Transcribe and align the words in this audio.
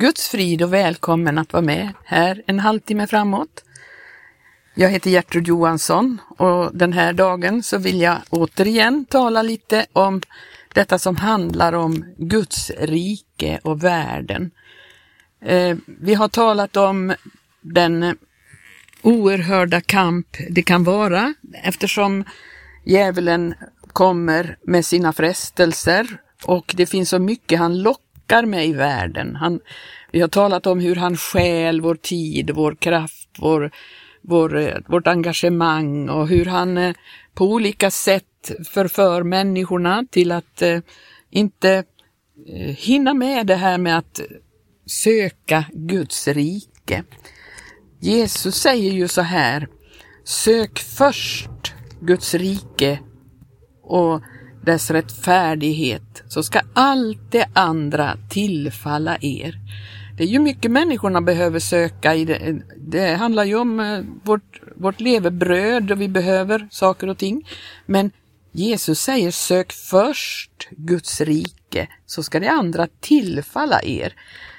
Guds 0.00 0.28
frid 0.28 0.62
och 0.62 0.72
välkommen 0.72 1.38
att 1.38 1.52
vara 1.52 1.62
med 1.62 1.88
här 2.04 2.42
en 2.46 2.58
halvtimme 2.58 3.06
framåt. 3.06 3.64
Jag 4.74 4.90
heter 4.90 5.10
Gertrud 5.10 5.48
Johansson 5.48 6.18
och 6.38 6.76
den 6.76 6.92
här 6.92 7.12
dagen 7.12 7.62
så 7.62 7.78
vill 7.78 8.00
jag 8.00 8.16
återigen 8.30 9.04
tala 9.04 9.42
lite 9.42 9.86
om 9.92 10.20
detta 10.74 10.98
som 10.98 11.16
handlar 11.16 11.72
om 11.72 12.04
Guds 12.18 12.70
rike 12.78 13.60
och 13.62 13.84
världen. 13.84 14.50
Eh, 15.44 15.76
vi 15.86 16.14
har 16.14 16.28
talat 16.28 16.76
om 16.76 17.14
den 17.60 18.16
oerhörda 19.02 19.80
kamp 19.80 20.36
det 20.50 20.62
kan 20.62 20.84
vara 20.84 21.34
eftersom 21.62 22.24
djävulen 22.84 23.54
kommer 23.92 24.58
med 24.62 24.84
sina 24.84 25.12
frestelser 25.12 26.20
och 26.44 26.74
det 26.76 26.86
finns 26.86 27.08
så 27.08 27.18
mycket 27.18 27.58
han 27.58 27.82
lockar 27.82 28.09
med 28.46 28.66
i 28.66 28.72
världen. 28.72 29.36
Han, 29.36 29.60
vi 30.12 30.20
har 30.20 30.28
talat 30.28 30.66
om 30.66 30.80
hur 30.80 30.96
han 30.96 31.16
stjäl 31.16 31.80
vår 31.80 31.94
tid, 31.94 32.50
vår 32.50 32.74
kraft, 32.74 33.28
vår, 33.38 33.70
vår, 34.22 34.56
eh, 34.56 34.76
vårt 34.86 35.06
engagemang 35.06 36.08
och 36.08 36.28
hur 36.28 36.44
han 36.44 36.78
eh, 36.78 36.94
på 37.34 37.44
olika 37.44 37.90
sätt 37.90 38.24
förför 38.70 39.22
människorna 39.22 40.04
till 40.10 40.32
att 40.32 40.62
eh, 40.62 40.78
inte 41.30 41.84
hinna 42.76 43.14
med 43.14 43.46
det 43.46 43.54
här 43.54 43.78
med 43.78 43.98
att 43.98 44.20
söka 44.86 45.64
Guds 45.72 46.28
rike. 46.28 47.04
Jesus 48.00 48.54
säger 48.54 48.92
ju 48.92 49.08
så 49.08 49.22
här, 49.22 49.68
sök 50.24 50.78
först 50.78 51.50
Guds 52.00 52.34
rike 52.34 52.98
och 53.82 54.22
dess 54.62 54.90
rättfärdighet 54.90 56.22
så 56.28 56.42
ska 56.42 56.60
allt 56.72 57.30
det 57.30 57.48
andra 57.52 58.16
tillfalla 58.28 59.18
er. 59.20 59.54
Det 60.16 60.24
är 60.24 60.28
ju 60.28 60.38
mycket 60.38 60.70
människorna 60.70 61.20
behöver 61.20 61.58
söka 61.58 62.14
i 62.14 62.24
det. 62.24 62.62
Det 62.76 63.14
handlar 63.14 63.44
ju 63.44 63.54
om 63.54 63.80
eh, 63.80 64.00
vårt, 64.24 64.60
vårt 64.76 65.00
levebröd 65.00 65.92
och 65.92 66.00
vi 66.00 66.08
behöver 66.08 66.68
saker 66.70 67.08
och 67.08 67.18
ting. 67.18 67.48
Men 67.86 68.10
Jesus 68.52 69.00
säger 69.00 69.30
sök 69.30 69.72
först 69.72 70.68
Guds 70.70 71.20
rike 71.20 71.88
så 72.06 72.22
ska 72.22 72.40
det 72.40 72.50
andra 72.50 72.88
tillfalla 73.00 73.82
er. 73.82 74.14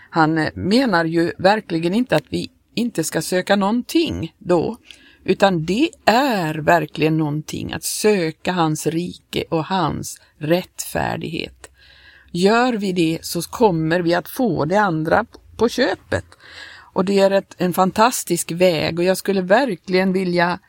Han 0.10 0.38
eh, 0.38 0.50
menar 0.56 1.06
ju 1.06 1.32
verkligen 1.38 1.94
inte 1.94 2.16
att 2.16 2.26
vi 2.30 2.50
inte 2.76 3.04
ska 3.04 3.22
söka 3.22 3.56
någonting 3.56 4.36
då, 4.38 4.78
utan 5.24 5.66
det 5.66 5.90
är 6.06 6.56
verkligen 6.56 7.18
någonting 7.18 7.74
att 7.74 7.84
söka 7.84 8.52
hans 8.52 8.88
rike 8.88 9.44
och 9.50 9.66
hans 9.66 10.22
rättfärdighet. 10.38 11.72
Gör 12.32 12.74
vi 12.74 12.92
det 12.92 13.20
så 13.22 13.42
kommer 13.42 14.00
vi 14.00 14.14
att 14.14 14.30
få 14.30 14.66
det 14.66 14.78
andra 14.78 15.26
på 15.58 15.70
köpet. 15.70 16.26
Och 16.94 17.06
det 17.06 17.20
är 17.20 17.32
ett, 17.32 17.56
en 17.58 17.74
fantastisk 17.74 18.52
väg 18.52 19.00
och 19.00 19.06
jag 19.06 19.18
skulle 19.18 19.42
verkligen 19.42 20.14
vilja 20.14 20.60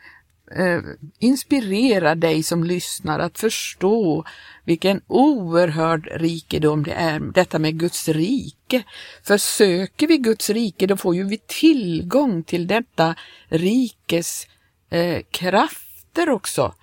eh, 0.56 0.81
inspirera 1.19 2.14
dig 2.14 2.42
som 2.42 2.64
lyssnar 2.64 3.19
att 3.19 3.39
förstå 3.39 4.25
vilken 4.64 5.00
oerhörd 5.06 6.08
rikedom 6.14 6.83
det 6.83 6.92
är, 6.92 7.20
detta 7.20 7.58
med 7.58 7.78
Guds 7.78 8.08
rike. 8.08 8.83
För 9.23 9.39
söker 9.39 10.06
vi 10.06 10.19
Guds 10.19 10.50
rike, 10.50 10.86
då 10.86 10.97
får 10.97 11.14
ju 11.14 11.25
vi 11.25 11.39
tillgång 11.47 12.42
till 12.42 12.67
detta 12.67 13.14
rikes 13.48 14.47
eh, 14.91 15.23
krafter 15.30 16.30
också. 16.30 16.75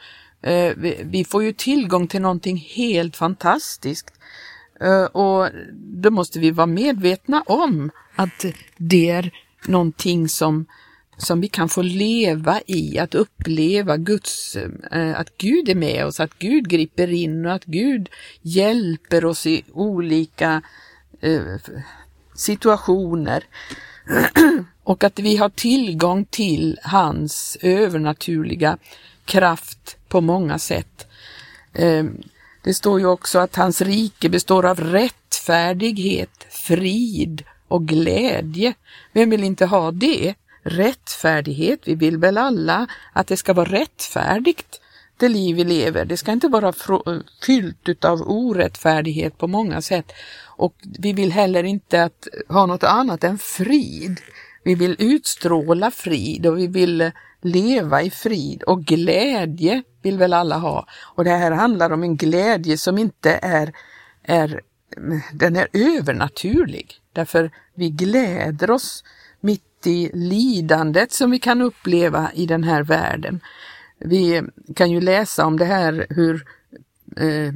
Eh, 0.42 0.73
vi, 0.78 1.02
vi, 1.03 1.25
får 1.25 1.44
ju 1.44 1.53
tillgång 1.53 2.08
till 2.08 2.22
någonting 2.22 2.58
helt 2.58 3.17
fantastiskt. 3.17 4.14
Eh, 4.81 5.03
och 5.03 5.50
då 5.73 6.12
måste 6.12 6.40
vi 6.40 6.52
vara 6.52 6.67
medvetna 6.67 7.44
om 7.45 7.92
att 8.16 8.45
det 8.78 9.09
är 9.09 9.31
någonting 9.67 10.30
som 10.30 10.66
som 11.20 11.42
vi 11.42 11.48
kan 11.48 11.70
få 11.70 11.81
leva 11.81 12.62
i, 12.66 13.00
att 13.00 13.16
uppleva 13.16 13.98
Guds, 13.98 14.56
eh, 14.92 15.20
att 15.20 15.38
Gud 15.38 15.70
är 15.70 15.75
med 15.75 16.06
oss, 16.06 16.19
att 16.19 16.40
Gud 16.40 16.69
griper 16.69 17.12
in 17.12 17.46
och 17.46 17.53
att 17.53 17.66
Gud 17.66 18.09
hjälper 18.41 19.25
oss 19.25 19.46
i 19.46 19.63
olika 19.74 20.62
eh, 21.22 21.41
situationer. 22.35 23.44
och 24.84 25.03
att 25.03 25.19
vi 25.19 25.38
har 25.38 25.50
tillgång 25.50 26.25
till 26.25 26.79
hans 26.84 27.58
övernaturliga 27.62 28.78
kraft 29.25 29.97
på 30.08 30.22
många 30.22 30.59
sätt. 30.59 31.08
Eh, 31.74 32.06
det 32.63 32.74
står 32.74 33.00
ju 33.00 33.06
också 33.06 33.40
att 33.40 33.56
hans 33.56 33.81
rike 33.81 34.29
består 34.29 34.66
av 34.66 34.79
rättfärdighet, 34.79 36.46
frid 36.50 37.44
och 37.68 37.88
glädje. 37.88 38.74
Vem 39.13 39.29
vill 39.29 39.44
inte 39.44 39.66
ha 39.66 39.91
det? 39.91 40.35
Rättfärdighet. 40.62 41.80
Vi 41.84 41.96
vill 41.96 42.18
väl 42.18 42.38
alla 42.38 42.88
att 43.14 43.28
det 43.28 43.38
ska 43.38 43.53
vara 43.53 43.72
rättfärdigt, 43.72 44.81
det 45.18 45.30
liv 45.30 45.56
vi 45.56 45.64
lever. 45.64 46.06
Det 46.06 46.18
ska 46.18 46.31
inte 46.31 46.47
vara 46.47 46.74
fyllt 47.46 48.06
av 48.06 48.22
orättfärdighet 48.22 49.38
på 49.38 49.47
många 49.47 49.81
sätt. 49.81 50.12
Och 50.46 50.75
vi 51.00 51.14
vill 51.14 51.31
heller 51.31 51.64
inte 51.64 52.03
att, 52.03 52.28
ha 52.47 52.66
något 52.66 52.84
annat 52.84 53.24
än 53.24 53.38
frid. 53.38 54.22
Vi 54.64 54.75
vill 54.75 54.96
utstråla 55.00 55.92
frid 55.92 56.46
och 56.46 56.58
vi 56.58 56.68
vill 56.68 57.12
leva 57.41 58.02
i 58.02 58.09
frid 58.09 58.64
och 58.64 58.84
glädje 58.84 59.84
vill 60.02 60.18
väl 60.18 60.34
alla 60.34 60.58
ha. 60.58 60.88
Och 61.16 61.24
det 61.24 61.30
här 61.30 61.52
handlar 61.52 61.91
om 61.91 62.03
en 62.03 62.18
glädje 62.18 62.78
som 62.78 62.97
inte 62.97 63.40
är, 63.41 63.74
är 64.24 64.62
den 65.34 65.56
är 65.56 65.68
övernaturlig. 65.74 66.96
Därför 67.14 67.52
vi 67.74 67.90
gläder 67.90 68.72
oss 68.72 69.03
mitt 69.79 69.88
i 69.88 70.12
lidandet 70.13 71.12
som 71.12 71.31
vi 71.31 71.40
kan 71.40 71.62
uppleva 71.62 72.31
i 72.34 72.45
den 72.45 72.63
här 72.63 72.84
världen. 72.84 73.40
Vi 74.00 74.41
kan 74.75 74.91
ju 74.91 75.01
läsa 75.01 75.45
om 75.45 75.57
det 75.57 75.66
här 75.66 76.07
hur 76.09 76.45
eh, 77.17 77.53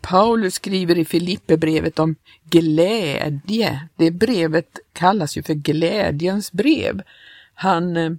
Paulus 0.00 0.54
skriver 0.54 0.98
i 0.98 1.04
Filipperbrevet 1.04 1.98
om 1.98 2.16
glädje. 2.50 3.88
Det 3.96 4.10
brevet 4.10 4.78
kallas 4.92 5.36
ju 5.36 5.42
för 5.42 5.54
glädjens 5.54 6.52
brev. 6.52 7.02
Han 7.54 7.96
eh, 7.96 8.12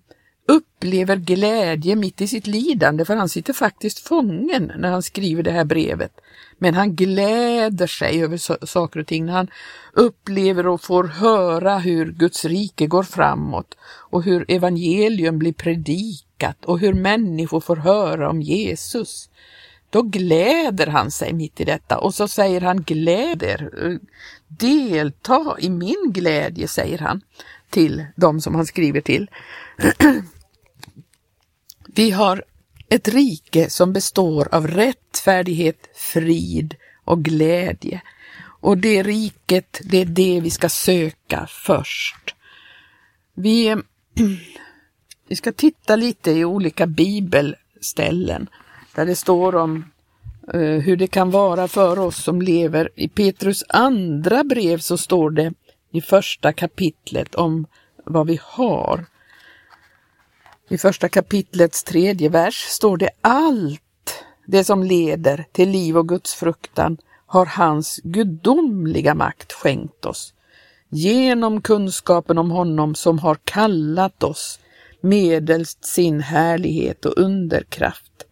upplever 0.50 1.16
glädje 1.16 1.96
mitt 1.96 2.22
i 2.22 2.28
sitt 2.28 2.48
lidande 2.48 3.06
för 3.06 3.16
han 3.16 3.30
sitter 3.30 3.54
faktiskt 3.54 4.00
fången 4.00 4.72
när 4.78 4.92
han 4.92 5.04
skriver 5.04 5.44
det 5.44 5.52
här 5.52 5.66
brevet. 5.66 6.12
Men 6.58 6.74
han 6.74 6.96
gläder 6.96 7.88
sig 7.88 8.24
över 8.24 8.66
saker 8.66 9.00
och 9.00 9.08
ting 9.08 9.26
när 9.26 9.34
han 9.34 9.48
upplever 9.94 10.68
och 10.68 10.82
får 10.82 11.04
höra 11.04 11.78
hur 11.78 12.12
Guds 12.12 12.46
rike 12.46 12.88
går 12.88 13.04
framåt 13.04 13.78
och 13.84 14.24
hur 14.24 14.52
evangelium 14.52 15.40
blir 15.40 15.54
predikat 15.54 16.66
och 16.66 16.80
hur 16.80 16.94
människor 16.94 17.60
får 17.60 17.76
höra 17.76 18.30
om 18.30 18.42
Jesus. 18.42 19.30
Då 19.90 20.02
gläder 20.02 20.88
han 20.88 21.12
sig 21.12 21.34
mitt 21.34 21.62
i 21.62 21.64
detta 21.64 21.98
och 21.98 22.14
så 22.14 22.28
säger 22.28 22.62
han 22.62 22.82
gläder, 22.82 23.70
delta 24.48 25.56
i 25.60 25.70
min 25.70 26.12
glädje, 26.14 26.68
säger 26.68 26.98
han 26.98 27.22
till 27.70 28.06
de 28.16 28.42
som 28.42 28.56
han 28.56 28.66
skriver 28.66 29.02
till. 29.02 29.30
Vi 31.96 32.12
har 32.12 32.44
ett 32.90 33.08
rike 33.08 33.70
som 33.70 33.94
består 33.94 34.48
av 34.52 34.68
rättfärdighet, 34.68 35.90
frid 35.96 36.76
och 37.06 37.24
glädje. 37.24 38.02
Och 38.62 38.78
det 38.78 39.04
riket, 39.04 39.82
det 39.84 39.98
är 39.98 40.06
det 40.06 40.40
vi 40.44 40.50
ska 40.50 40.70
söka 40.70 41.48
först. 41.50 42.36
Vi, 43.34 43.76
vi 45.28 45.36
ska 45.36 45.52
titta 45.52 45.96
lite 45.96 46.32
i 46.32 46.46
olika 46.46 46.88
bibelställen 46.88 48.50
där 48.96 49.06
det 49.06 49.16
står 49.16 49.56
om 49.56 49.86
uh, 50.54 50.80
hur 50.80 50.98
det 50.98 51.08
kan 51.08 51.32
vara 51.32 51.68
för 51.68 52.00
oss 52.00 52.24
som 52.24 52.42
lever. 52.42 52.90
I 52.96 53.08
Petrus 53.08 53.64
andra 53.70 54.44
brev 54.44 54.78
så 54.78 54.98
står 54.98 55.30
det 55.30 55.54
i 55.92 56.02
första 56.02 56.54
kapitlet 56.54 57.36
om 57.36 57.66
vad 58.06 58.28
vi 58.28 58.40
har. 58.44 59.06
I 60.72 60.78
första 60.78 61.10
kapitlets 61.10 61.84
tredje 61.84 62.30
vers 62.30 62.56
står 62.56 62.98
det 62.98 63.10
allt 63.22 64.24
det 64.46 64.64
som 64.64 64.84
leder 64.84 65.46
till 65.52 65.70
liv 65.70 65.98
och 65.98 66.08
Guds 66.08 66.34
fruktan 66.34 66.98
har 67.26 67.46
hans 67.46 68.00
gudomliga 68.04 69.14
makt 69.14 69.54
skänkt 69.54 70.06
oss 70.06 70.34
genom 70.90 71.62
kunskapen 71.62 72.38
om 72.38 72.52
honom 72.52 72.96
som 72.96 73.20
har 73.20 73.36
kallat 73.36 74.24
oss 74.24 74.60
medelst 75.02 75.86
sin 75.86 76.22
härlighet 76.22 77.06
och 77.06 77.18
underkraft. 77.18 78.26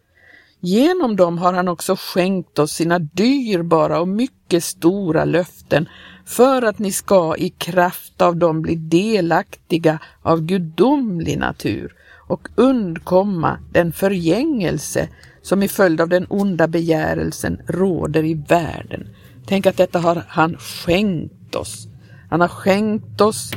Genom 0.60 1.16
dem 1.16 1.38
har 1.38 1.52
han 1.52 1.68
också 1.68 1.96
skänkt 1.98 2.58
oss 2.58 2.72
sina 2.72 2.98
dyrbara 2.98 4.00
och 4.00 4.08
mycket 4.08 4.64
stora 4.64 5.24
löften 5.24 5.88
för 6.26 6.62
att 6.62 6.78
ni 6.78 6.92
ska 6.92 7.36
i 7.36 7.48
kraft 7.48 8.22
av 8.22 8.36
dem 8.36 8.62
bli 8.62 8.74
delaktiga 8.74 9.98
av 10.22 10.40
gudomlig 10.40 11.38
natur 11.38 11.94
och 12.28 12.48
undkomma 12.54 13.58
den 13.72 13.92
förgängelse 13.92 15.08
som 15.42 15.62
i 15.62 15.68
följd 15.68 16.00
av 16.00 16.08
den 16.08 16.26
onda 16.28 16.68
begärelsen 16.68 17.60
råder 17.66 18.24
i 18.24 18.34
världen. 18.34 19.08
Tänk 19.46 19.66
att 19.66 19.76
detta 19.76 19.98
har 19.98 20.24
han 20.28 20.56
skänkt 20.56 21.54
oss. 21.54 21.88
Han 22.30 22.40
har 22.40 22.48
skänkt 22.48 23.20
oss 23.20 23.52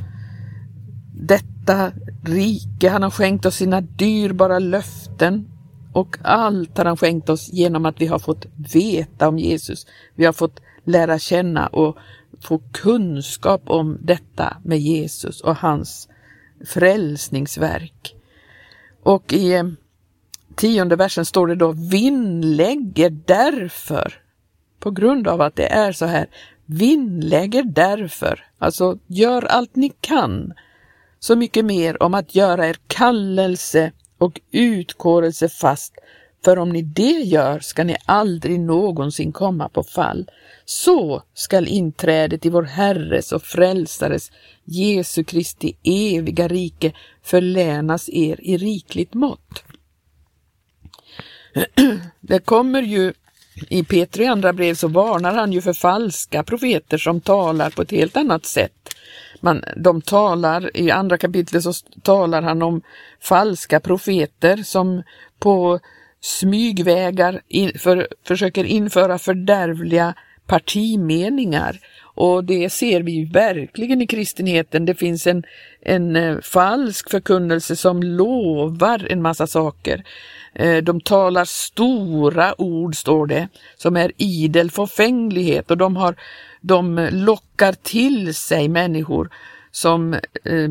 detta 1.14 1.92
rike, 2.24 2.90
han 2.90 3.04
har 3.04 3.10
skänkt 3.10 3.46
oss 3.46 3.56
sina 3.56 3.82
dyrbara 3.82 4.60
löften 4.60 5.48
och 5.94 6.18
allt 6.22 6.78
har 6.78 6.86
han 6.86 6.98
skänkt 6.98 7.30
oss 7.30 7.50
genom 7.54 7.86
att 7.86 8.02
vi 8.02 8.08
har 8.08 8.20
fått 8.20 8.46
veta 8.74 9.28
om 9.28 9.40
Jesus. 9.40 9.88
Vi 10.16 10.26
har 10.26 10.34
fått 10.34 10.60
lära 10.84 11.20
känna 11.20 11.68
och 11.68 11.98
få 12.42 12.62
kunskap 12.72 13.62
om 13.66 13.98
detta 14.02 14.58
med 14.64 14.80
Jesus 14.80 15.42
och 15.42 15.56
hans 15.56 16.08
frälsningsverk. 16.66 18.16
Och 19.03 19.33
i 19.33 19.53
eh, 19.53 19.63
tionde 20.56 20.95
versen 20.95 21.25
står 21.25 21.48
det 21.48 21.56
då 21.56 21.71
vinnlägger 21.71 23.09
därför, 23.09 24.13
på 24.80 24.92
grund 24.92 25.27
av 25.27 25.42
att 25.42 25.56
det 25.56 25.68
är 25.68 25.92
så 25.92 26.06
här, 26.06 26.27
vinnlägger 26.65 27.63
därför, 27.63 28.45
alltså 28.57 28.98
gör 29.07 29.44
allt 29.44 29.75
ni 29.75 29.92
kan, 30.01 30.53
så 31.19 31.36
mycket 31.36 31.65
mer 31.65 32.03
om 32.03 32.13
att 32.13 32.36
göra 32.36 32.68
er 32.68 32.77
kallelse 32.88 33.92
och 34.18 34.42
utkårelse 34.51 35.50
fast, 35.50 35.94
för 36.44 36.60
om 36.60 36.70
ni 36.70 36.82
det 36.82 37.22
gör 37.22 37.60
ska 37.60 37.84
ni 37.84 37.98
aldrig 38.06 38.60
någonsin 38.60 39.32
komma 39.32 39.70
på 39.70 39.84
fall. 39.84 40.30
Så 40.66 41.24
skall 41.34 41.68
inträdet 41.68 42.46
i 42.46 42.50
vår 42.50 42.64
Herres 42.64 43.32
och 43.32 43.44
Frälsares 43.44 44.32
Jesu 44.64 45.24
Kristi 45.24 45.76
eviga 45.84 46.48
rike 46.48 46.94
förlänas 47.24 48.10
er 48.10 48.40
i 48.42 48.58
rikligt 48.58 49.14
mått. 49.14 49.64
Det 52.20 52.40
kommer 52.40 52.82
ju 52.82 53.14
i 53.70 53.84
Petri 53.84 54.26
andra 54.26 54.54
brev 54.54 54.76
så 54.76 54.88
varnar 54.88 55.34
han 55.34 55.54
ju 55.54 55.62
för 55.62 55.74
falska 55.74 56.44
profeter 56.44 56.98
som 56.98 57.22
talar 57.22 57.70
på 57.70 57.82
ett 57.82 57.92
helt 57.92 58.18
annat 58.18 58.46
sätt. 58.46 58.74
Man, 59.40 59.64
de 59.78 60.02
talar, 60.02 60.78
i 60.78 60.92
andra 60.92 61.18
kapitlet 61.18 61.64
så 61.64 61.74
talar 62.02 62.42
han 62.42 62.62
om 62.62 62.82
falska 63.20 63.80
profeter 63.80 64.58
som 64.58 65.04
på 65.40 65.80
smygvägar 66.22 67.42
in, 67.48 67.72
för, 67.80 68.08
försöker 68.28 68.64
införa 68.64 69.20
fördärvliga 69.20 70.14
partimeningar. 70.46 71.80
Och 72.14 72.44
det 72.44 72.70
ser 72.70 73.02
vi 73.02 73.26
verkligen 73.26 74.02
i 74.02 74.08
kristenheten. 74.08 74.86
Det 74.86 74.96
finns 74.96 75.28
en, 75.28 75.44
en 75.82 76.16
eh, 76.16 76.40
falsk 76.42 77.10
förkunnelse 77.10 77.76
som 77.76 78.04
lovar 78.04 79.08
en 79.10 79.22
massa 79.22 79.48
saker. 79.48 80.04
Eh, 80.54 80.78
de 80.78 81.02
talar 81.02 81.46
stora 81.46 82.62
ord, 82.62 82.96
står 82.96 83.28
det, 83.28 83.48
som 83.78 83.98
är 83.98 84.12
idel 84.18 84.72
förfänglighet 84.72 85.72
och 85.72 85.78
de, 85.78 85.96
har, 85.96 86.16
de 86.62 87.10
lockar 87.12 87.74
till 87.74 88.36
sig 88.36 88.68
människor 88.68 89.30
som 89.72 90.14
eh, 90.14 90.70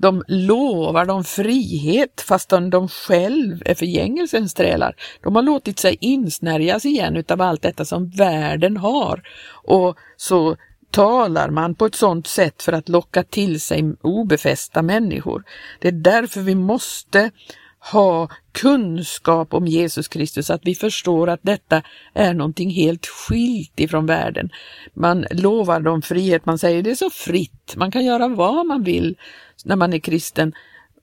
de 0.00 0.24
lovar 0.28 1.06
dem 1.06 1.24
frihet 1.24 2.20
fastän 2.20 2.70
de 2.70 2.88
själv 2.88 3.62
är 3.64 3.74
förgängelsens 3.74 4.54
trälar. 4.54 4.94
De 5.22 5.36
har 5.36 5.42
låtit 5.42 5.78
sig 5.78 5.96
insnärjas 6.00 6.84
igen 6.84 7.16
utav 7.16 7.40
allt 7.40 7.62
detta 7.62 7.84
som 7.84 8.10
världen 8.10 8.76
har 8.76 9.22
och 9.64 9.96
så 10.16 10.56
talar 10.90 11.50
man 11.50 11.74
på 11.74 11.86
ett 11.86 11.94
sådant 11.94 12.26
sätt 12.26 12.62
för 12.62 12.72
att 12.72 12.88
locka 12.88 13.22
till 13.22 13.60
sig 13.60 13.94
obefästa 14.02 14.82
människor. 14.82 15.44
Det 15.80 15.88
är 15.88 15.92
därför 15.92 16.40
vi 16.40 16.54
måste 16.54 17.30
ha 17.80 18.28
kunskap 18.52 19.54
om 19.54 19.66
Jesus 19.66 20.08
Kristus, 20.08 20.50
att 20.50 20.60
vi 20.64 20.74
förstår 20.74 21.28
att 21.28 21.40
detta 21.42 21.82
är 22.14 22.34
någonting 22.34 22.70
helt 22.70 23.06
skilt 23.06 23.80
ifrån 23.80 24.06
världen. 24.06 24.50
Man 24.94 25.26
lovar 25.30 25.80
dem 25.80 26.02
frihet, 26.02 26.46
man 26.46 26.58
säger 26.58 26.82
det 26.82 26.90
är 26.90 26.94
så 26.94 27.10
fritt, 27.10 27.74
man 27.76 27.90
kan 27.90 28.04
göra 28.04 28.28
vad 28.28 28.66
man 28.66 28.82
vill 28.82 29.16
när 29.64 29.76
man 29.76 29.92
är 29.92 29.98
kristen, 29.98 30.52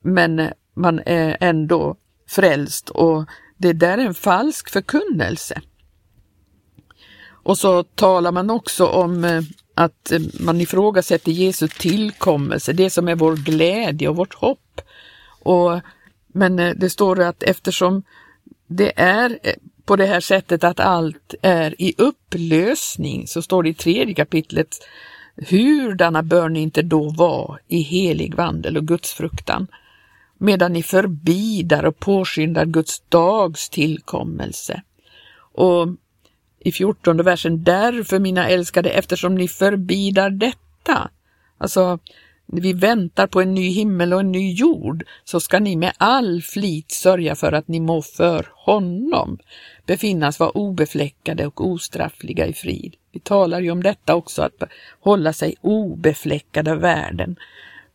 men 0.02 0.50
man 0.74 1.00
är 1.06 1.36
ändå 1.40 1.96
frälst 2.28 2.88
och 2.88 3.24
det 3.56 3.72
där 3.72 3.98
är 3.98 4.06
en 4.06 4.14
falsk 4.14 4.70
förkunnelse. 4.70 5.60
Och 7.42 7.58
så 7.58 7.82
talar 7.82 8.32
man 8.32 8.50
också 8.50 8.86
om 8.86 9.24
eh, 9.24 9.42
att 9.74 10.12
man 10.40 10.60
ifrågasätter 10.60 11.32
Jesu 11.32 11.68
tillkommelse, 11.68 12.72
det 12.72 12.90
som 12.90 13.08
är 13.08 13.14
vår 13.14 13.36
glädje 13.36 14.08
och 14.08 14.16
vårt 14.16 14.34
hopp. 14.34 14.80
Och 15.42 15.80
men 16.32 16.58
eh, 16.58 16.74
det 16.76 16.90
står 16.90 17.20
att 17.20 17.42
eftersom 17.42 18.02
det 18.66 19.00
är 19.00 19.38
eh, 19.42 19.54
på 19.84 19.96
det 19.96 20.06
här 20.06 20.20
sättet 20.20 20.64
att 20.64 20.80
allt 20.80 21.34
är 21.42 21.82
i 21.82 21.94
upplösning, 21.98 23.26
så 23.26 23.42
står 23.42 23.62
det 23.62 23.68
i 23.68 23.74
tredje 23.74 24.14
kapitlet, 24.14 24.76
hurdana 25.36 26.22
bör 26.22 26.48
ni 26.48 26.60
inte 26.60 26.82
då 26.82 27.10
vara 27.10 27.58
i 27.68 27.80
helig 27.80 28.34
vandel 28.34 28.76
och 28.76 28.86
gudsfruktan, 28.86 29.66
medan 30.38 30.72
ni 30.72 30.82
förbidar 30.82 31.84
och 31.84 31.98
påskyndar 31.98 32.64
Guds 32.64 33.02
dags 33.08 33.68
tillkommelse. 33.68 34.82
Och 35.52 35.88
i 36.60 36.72
fjortonde 36.72 37.22
versen, 37.22 37.64
därför 37.64 38.18
mina 38.18 38.48
älskade, 38.48 38.90
eftersom 38.90 39.34
ni 39.34 39.48
förbidar 39.48 40.30
detta. 40.30 41.10
Alltså, 41.58 41.98
vi 42.52 42.72
väntar 42.72 43.26
på 43.26 43.40
en 43.40 43.54
ny 43.54 43.68
himmel 43.68 44.12
och 44.12 44.20
en 44.20 44.32
ny 44.32 44.52
jord, 44.52 45.04
så 45.24 45.40
ska 45.40 45.58
ni 45.58 45.76
med 45.76 45.92
all 45.96 46.42
flit 46.42 46.90
sörja 46.90 47.34
för 47.34 47.52
att 47.52 47.68
ni 47.68 47.80
må 47.80 48.02
för 48.02 48.46
honom 48.54 49.38
befinnas 49.86 50.40
vara 50.40 50.50
obefläckade 50.50 51.46
och 51.46 51.66
ostraffliga 51.66 52.46
i 52.46 52.52
frid. 52.52 52.96
Vi 53.12 53.20
talar 53.20 53.60
ju 53.60 53.70
om 53.70 53.82
detta 53.82 54.14
också, 54.14 54.42
att 54.42 54.62
hålla 55.00 55.32
sig 55.32 55.54
obefläckad 55.60 56.68
av 56.68 56.78
världen. 56.78 57.36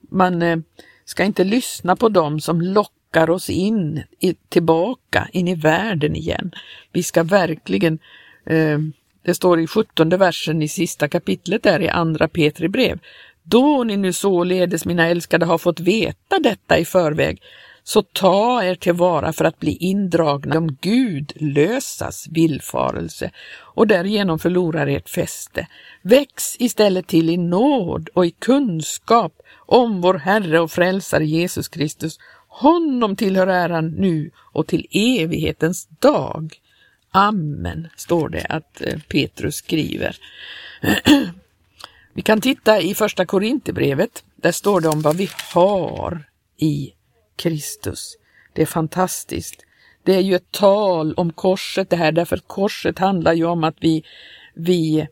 Man 0.10 0.42
eh, 0.42 0.58
ska 1.06 1.24
inte 1.24 1.44
lyssna 1.44 1.96
på 1.96 2.10
dem 2.10 2.40
som 2.40 2.62
lockar 2.62 3.30
oss 3.30 3.50
in 3.50 4.04
i, 4.20 4.34
tillbaka 4.50 5.28
in 5.34 5.48
i 5.48 5.56
världen 5.56 6.16
igen. 6.16 6.52
Vi 6.92 7.04
ska 7.04 7.24
verkligen 7.24 8.00
eh, 8.46 8.80
det 9.24 9.34
står 9.34 9.60
i 9.60 9.68
17 9.68 10.10
versen 10.10 10.62
i 10.62 10.68
sista 10.68 11.08
kapitlet 11.08 11.64
där 11.64 11.82
i 11.82 11.90
andra 11.90 12.28
Petri 12.28 12.68
brev. 12.68 13.00
Då 13.44 13.84
ni 13.84 13.98
nu 13.98 14.14
således, 14.14 14.86
mina 14.86 15.08
älskade, 15.08 15.46
har 15.46 15.58
fått 15.58 15.80
veta 15.80 16.40
detta 16.40 16.78
i 16.78 16.86
förväg, 16.86 17.42
så 17.84 18.02
ta 18.02 18.64
er 18.64 18.76
tillvara 18.76 19.34
för 19.34 19.46
att 19.46 19.60
bli 19.60 19.76
indragna 19.76 20.58
om 20.58 20.78
gudlösas 20.82 22.28
villfarelse 22.32 23.32
och 23.60 23.88
därigenom 23.88 24.40
förlorar 24.40 24.88
ert 24.88 25.10
fäste. 25.10 25.68
Väx 26.02 26.56
istället 26.60 27.08
till 27.08 27.30
i 27.30 27.38
nåd 27.38 28.10
och 28.14 28.26
i 28.26 28.32
kunskap 28.32 29.34
om 29.66 30.02
vår 30.02 30.14
Herre 30.14 30.60
och 30.60 30.72
Frälsare 30.72 31.26
Jesus 31.26 31.68
Kristus. 31.68 32.20
Honom 32.48 33.16
tillhör 33.16 33.48
äran 33.48 33.88
nu 33.88 34.32
och 34.38 34.68
till 34.68 34.88
evighetens 34.92 35.88
dag. 36.00 36.54
Amen, 37.12 37.88
står 37.96 38.30
det 38.30 38.46
att 38.50 38.82
eh, 38.82 39.00
Petrus 39.08 39.56
skriver. 39.56 40.18
Vi 42.14 42.22
kan 42.22 42.42
titta 42.42 42.82
i 42.82 42.96
första 42.96 43.26
Korinthierbrevet. 43.26 44.24
Där 44.36 44.52
står 44.52 44.82
det 44.82 44.90
om 44.90 45.02
vad 45.02 45.16
vi 45.16 45.30
har 45.54 46.24
i 46.58 46.94
Kristus. 47.36 48.18
Det 48.54 48.62
är 48.62 48.66
fantastiskt. 48.66 49.66
Det 50.04 50.16
är 50.16 50.20
ju 50.20 50.36
ett 50.36 50.52
tal 50.52 51.14
om 51.14 51.34
korset 51.34 51.90
det 51.90 51.96
här, 51.96 52.12
därför 52.12 52.36
att 52.36 52.48
korset 52.48 53.00
handlar 53.00 53.34
ju 53.34 53.46
om 53.46 53.64
att 53.64 53.76
vi, 53.80 54.04
vi 54.54 55.08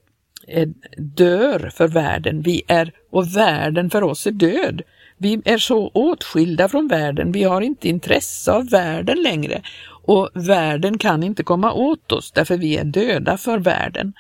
dör 0.98 1.72
för 1.76 1.88
världen. 1.88 2.42
Vi 2.42 2.64
är, 2.68 2.94
och 3.10 3.38
världen 3.38 3.90
för 3.90 4.04
oss 4.04 4.28
är 4.28 4.32
död. 4.32 4.82
Vi 5.18 5.42
är 5.46 5.58
så 5.58 5.88
åtskilda 5.88 6.70
från 6.70 6.88
världen, 6.88 7.32
vi 7.32 7.44
har 7.44 7.62
inte 7.62 7.90
intresse 7.90 8.52
av 8.52 8.70
världen 8.70 9.22
längre 9.22 9.62
och 10.04 10.30
världen 10.34 10.98
kan 10.98 11.24
inte 11.24 11.44
komma 11.44 11.74
åt 11.74 12.12
oss 12.12 12.32
därför 12.32 12.58
vi 12.58 12.78
är 12.78 12.84
döda 12.84 13.38
för 13.38 13.58
världen. 13.58 14.14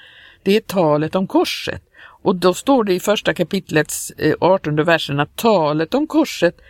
Det 0.44 0.56
är 0.56 0.60
talet 0.60 1.16
om 1.16 1.28
korset. 1.28 1.84
Och 2.22 2.36
då 2.36 2.54
står 2.54 2.84
det 2.84 2.94
i 2.94 3.00
första 3.00 3.34
kapitlets 3.34 4.12
eh, 4.12 4.36
18 4.40 4.76
versen 4.76 5.20
att 5.20 5.36
talet 5.36 5.94
om 5.94 6.08
korset 6.08 6.62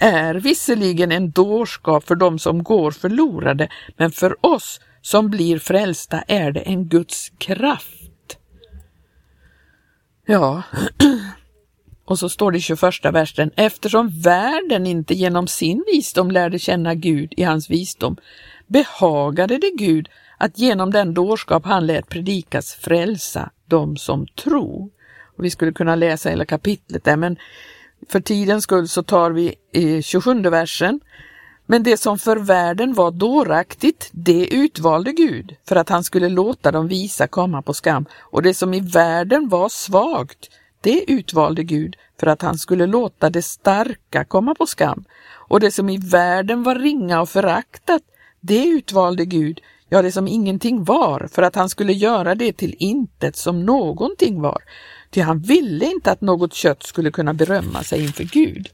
är 0.00 0.34
visserligen 0.34 1.12
en 1.12 1.30
dårskap 1.30 2.04
för 2.06 2.14
dem 2.14 2.38
som 2.38 2.62
går 2.62 2.90
förlorade, 2.90 3.68
men 3.96 4.10
för 4.10 4.46
oss 4.46 4.80
som 5.02 5.30
blir 5.30 5.58
frälsta 5.58 6.22
är 6.28 6.52
det 6.52 6.60
en 6.60 6.88
Guds 6.88 7.32
kraft. 7.38 8.38
Ja, 10.26 10.62
och 12.04 12.18
så 12.18 12.28
står 12.28 12.52
det 12.52 12.58
i 12.58 12.60
21 12.60 12.80
versen, 13.04 13.50
eftersom 13.56 14.20
världen 14.20 14.86
inte 14.86 15.14
genom 15.14 15.46
sin 15.46 15.84
visdom 15.92 16.30
lärde 16.30 16.58
känna 16.58 16.94
Gud 16.94 17.34
i 17.36 17.42
hans 17.42 17.70
visdom, 17.70 18.16
behagade 18.66 19.58
det 19.58 19.70
Gud 19.78 20.08
att 20.38 20.58
genom 20.58 20.90
den 20.90 21.14
dårskap 21.14 21.64
han 21.64 21.86
lät 21.86 22.08
predikas 22.08 22.74
frälsa 22.74 23.50
dem 23.66 23.96
som 23.96 24.26
tror. 24.26 24.90
Och 25.40 25.44
vi 25.44 25.50
skulle 25.50 25.72
kunna 25.72 25.94
läsa 25.94 26.30
hela 26.30 26.44
kapitlet 26.44 27.04
där, 27.04 27.16
men 27.16 27.36
för 28.08 28.20
tidens 28.20 28.64
skull 28.64 28.88
så 28.88 29.02
tar 29.02 29.30
vi 29.30 29.54
eh, 29.72 29.84
i 29.84 30.02
27 30.02 30.42
versen. 30.42 31.00
Men 31.66 31.82
det 31.82 31.96
som 31.96 32.18
för 32.18 32.36
världen 32.36 32.94
var 32.94 33.10
dåraktigt, 33.10 34.08
det 34.12 34.54
utvalde 34.54 35.12
Gud 35.12 35.56
för 35.68 35.76
att 35.76 35.88
han 35.88 36.04
skulle 36.04 36.28
låta 36.28 36.72
de 36.72 36.88
visa 36.88 37.26
komma 37.26 37.62
på 37.62 37.74
skam. 37.74 38.06
Och 38.18 38.42
det 38.42 38.54
som 38.54 38.74
i 38.74 38.80
världen 38.80 39.48
var 39.48 39.68
svagt, 39.68 40.50
det 40.80 41.10
utvalde 41.10 41.64
Gud 41.64 41.96
för 42.20 42.26
att 42.26 42.42
han 42.42 42.58
skulle 42.58 42.86
låta 42.86 43.30
det 43.30 43.42
starka 43.42 44.24
komma 44.24 44.54
på 44.54 44.66
skam. 44.66 45.04
Och 45.32 45.60
det 45.60 45.70
som 45.70 45.88
i 45.88 45.98
världen 45.98 46.62
var 46.62 46.74
ringa 46.74 47.20
och 47.20 47.28
föraktat, 47.28 48.02
det 48.40 48.66
utvalde 48.66 49.24
Gud, 49.24 49.60
ja 49.88 50.02
det 50.02 50.12
som 50.12 50.28
ingenting 50.28 50.84
var, 50.84 51.28
för 51.32 51.42
att 51.42 51.54
han 51.54 51.68
skulle 51.68 51.92
göra 51.92 52.34
det 52.34 52.52
till 52.52 52.76
intet 52.78 53.36
som 53.36 53.66
någonting 53.66 54.40
var. 54.40 54.62
Ty 55.10 55.20
han 55.20 55.38
ville 55.38 55.86
inte 55.86 56.12
att 56.12 56.20
något 56.20 56.54
kött 56.54 56.82
skulle 56.82 57.10
kunna 57.10 57.34
berömma 57.34 57.82
sig 57.82 58.02
inför 58.02 58.24
Gud. 58.24 58.68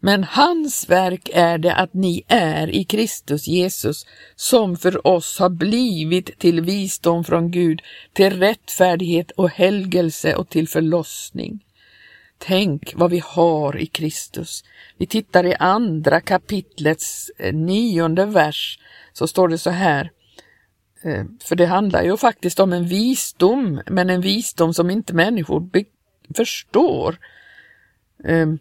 Men 0.00 0.24
hans 0.24 0.88
verk 0.88 1.30
är 1.32 1.58
det 1.58 1.74
att 1.74 1.94
ni 1.94 2.24
är 2.28 2.70
i 2.70 2.84
Kristus 2.84 3.46
Jesus, 3.46 4.06
som 4.36 4.76
för 4.76 5.06
oss 5.06 5.38
har 5.38 5.48
blivit 5.48 6.38
till 6.38 6.60
visdom 6.60 7.24
från 7.24 7.50
Gud, 7.50 7.82
till 8.12 8.40
rättfärdighet 8.40 9.30
och 9.30 9.50
helgelse 9.50 10.34
och 10.34 10.48
till 10.48 10.68
förlossning. 10.68 11.64
Tänk 12.38 12.92
vad 12.96 13.10
vi 13.10 13.22
har 13.24 13.76
i 13.76 13.86
Kristus. 13.86 14.64
Vi 14.98 15.06
tittar 15.06 15.46
i 15.46 15.54
andra 15.54 16.20
kapitlets 16.20 17.30
eh, 17.38 17.54
nionde 17.54 18.26
vers, 18.26 18.78
så 19.12 19.26
står 19.28 19.48
det 19.48 19.58
så 19.58 19.70
här. 19.70 20.10
Eh, 21.02 21.24
för 21.44 21.56
det 21.56 21.66
handlar 21.66 22.02
ju 22.02 22.16
faktiskt 22.16 22.60
om 22.60 22.72
en 22.72 22.86
visdom, 22.86 23.80
men 23.86 24.10
en 24.10 24.20
visdom 24.20 24.74
som 24.74 24.90
inte 24.90 25.14
människor 25.14 25.68
förstår. 26.36 27.18
Ehm, 28.24 28.58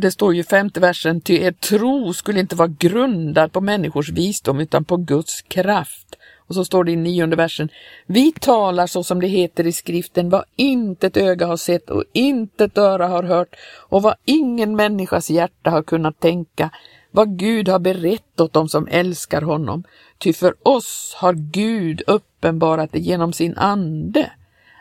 det 0.00 0.10
står 0.10 0.34
ju 0.34 0.40
i 0.40 0.44
femte 0.44 0.80
versen, 0.80 1.20
ty 1.20 1.34
er 1.34 1.52
tro 1.52 2.12
skulle 2.12 2.40
inte 2.40 2.56
vara 2.56 2.68
grundad 2.78 3.52
på 3.52 3.60
människors 3.60 4.08
visdom 4.10 4.60
utan 4.60 4.84
på 4.84 4.96
Guds 4.96 5.42
kraft. 5.42 6.16
Och 6.48 6.54
så 6.54 6.64
står 6.64 6.84
det 6.84 6.92
i 6.92 6.96
nionde 6.96 7.36
versen, 7.36 7.68
vi 8.06 8.32
talar 8.32 8.86
så 8.86 9.02
som 9.02 9.20
det 9.20 9.26
heter 9.26 9.66
i 9.66 9.72
skriften, 9.72 10.30
vad 10.30 10.44
intet 10.56 11.16
öga 11.16 11.46
har 11.46 11.56
sett 11.56 11.90
och 11.90 12.04
intet 12.12 12.78
öra 12.78 13.06
har 13.06 13.22
hört 13.22 13.56
och 13.88 14.02
vad 14.02 14.14
ingen 14.24 14.76
människas 14.76 15.30
hjärta 15.30 15.70
har 15.70 15.82
kunnat 15.82 16.20
tänka, 16.20 16.70
vad 17.16 17.38
Gud 17.38 17.68
har 17.68 17.78
berett 17.78 18.40
åt 18.40 18.52
dem 18.52 18.68
som 18.68 18.88
älskar 18.90 19.42
honom. 19.42 19.84
Ty 20.18 20.32
för 20.32 20.54
oss 20.62 21.14
har 21.16 21.34
Gud 21.34 22.02
uppenbarat 22.06 22.92
det 22.92 22.98
genom 22.98 23.32
sin 23.32 23.56
ande. 23.56 24.30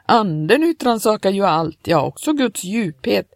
Anden 0.05 0.63
utransakar 0.63 1.31
ju 1.31 1.45
allt, 1.45 1.79
ja 1.83 2.01
också 2.01 2.33
Guds 2.33 2.63
djuphet. 2.63 3.27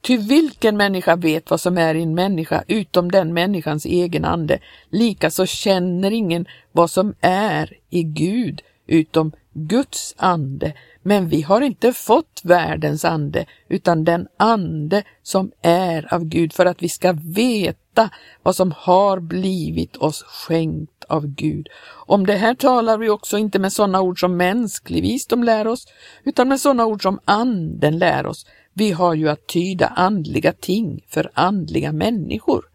Ty 0.00 0.16
vilken 0.16 0.76
människa 0.76 1.16
vet 1.16 1.50
vad 1.50 1.60
som 1.60 1.78
är 1.78 1.94
i 1.94 2.02
en 2.02 2.14
människa 2.14 2.64
utom 2.68 3.10
den 3.10 3.34
människans 3.34 3.84
egen 3.84 4.24
ande? 4.24 4.58
Likaså 4.90 5.46
känner 5.46 6.10
ingen 6.10 6.46
vad 6.72 6.90
som 6.90 7.14
är 7.20 7.76
i 7.90 8.02
Gud 8.02 8.62
utom 8.86 9.32
Guds 9.52 10.14
ande. 10.18 10.72
Men 11.02 11.28
vi 11.28 11.42
har 11.42 11.60
inte 11.60 11.92
fått 11.92 12.40
världens 12.44 13.04
ande 13.04 13.46
utan 13.68 14.04
den 14.04 14.26
ande 14.36 15.02
som 15.22 15.50
är 15.62 16.14
av 16.14 16.24
Gud 16.24 16.52
för 16.52 16.66
att 16.66 16.82
vi 16.82 16.88
ska 16.88 17.12
veta 17.12 18.10
vad 18.42 18.56
som 18.56 18.74
har 18.76 19.20
blivit 19.20 19.96
oss 19.96 20.22
skänkt 20.22 21.04
av 21.08 21.26
Gud. 21.26 21.68
Om 22.06 22.26
det 22.26 22.36
här 22.36 22.54
talar 22.54 22.98
vi 22.98 23.08
också 23.08 23.38
inte 23.38 23.58
med 23.58 23.72
sådana 23.72 24.00
ord 24.00 24.20
som 24.20 24.36
mänsklig 24.36 25.02
visdom 25.02 25.44
lär 25.44 25.66
oss 25.66 25.86
utan 26.24 26.48
med 26.48 26.60
sådana 26.60 26.86
ord 26.86 27.02
som 27.02 27.20
anden 27.24 27.98
lär 27.98 28.26
oss 28.26 28.46
vi 28.74 28.90
har 28.90 29.14
ju 29.14 29.28
att 29.28 29.46
tyda 29.46 29.86
andliga 29.86 30.52
ting 30.52 31.04
för 31.08 31.30
andliga 31.34 31.92
människor. 31.92 32.71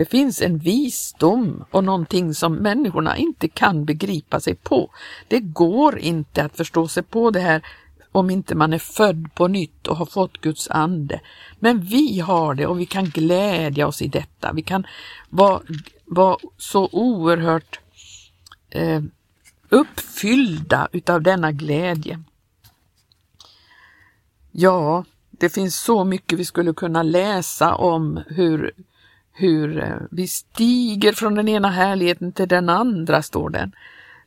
Det 0.00 0.06
finns 0.06 0.42
en 0.42 0.58
visdom 0.58 1.64
och 1.70 1.84
någonting 1.84 2.34
som 2.34 2.54
människorna 2.54 3.16
inte 3.16 3.48
kan 3.48 3.84
begripa 3.84 4.40
sig 4.40 4.54
på. 4.54 4.90
Det 5.28 5.40
går 5.40 5.98
inte 5.98 6.44
att 6.44 6.56
förstå 6.56 6.88
sig 6.88 7.02
på 7.02 7.30
det 7.30 7.40
här 7.40 7.62
om 8.12 8.30
inte 8.30 8.54
man 8.54 8.72
är 8.72 8.78
född 8.78 9.34
på 9.34 9.48
nytt 9.48 9.86
och 9.86 9.96
har 9.96 10.06
fått 10.06 10.40
Guds 10.40 10.70
ande. 10.70 11.20
Men 11.58 11.80
vi 11.80 12.20
har 12.20 12.54
det 12.54 12.66
och 12.66 12.80
vi 12.80 12.86
kan 12.86 13.04
glädja 13.04 13.86
oss 13.86 14.02
i 14.02 14.08
detta. 14.08 14.52
Vi 14.52 14.62
kan 14.62 14.86
vara, 15.28 15.60
vara 16.04 16.36
så 16.56 16.88
oerhört 16.92 17.80
eh, 18.70 19.02
uppfyllda 19.68 20.88
utav 20.92 21.22
denna 21.22 21.52
glädje. 21.52 22.22
Ja, 24.50 25.04
det 25.30 25.48
finns 25.48 25.80
så 25.80 26.04
mycket 26.04 26.38
vi 26.38 26.44
skulle 26.44 26.72
kunna 26.72 27.02
läsa 27.02 27.74
om 27.74 28.20
hur, 28.26 28.72
hur 29.32 29.78
eh, 29.78 29.96
vi 30.10 30.28
stiger 30.28 31.12
från 31.12 31.34
den 31.34 31.48
ena 31.48 31.68
härligheten 31.68 32.32
till 32.32 32.48
den 32.48 32.68
andra, 32.68 33.22
står 33.22 33.50
den. 33.50 33.72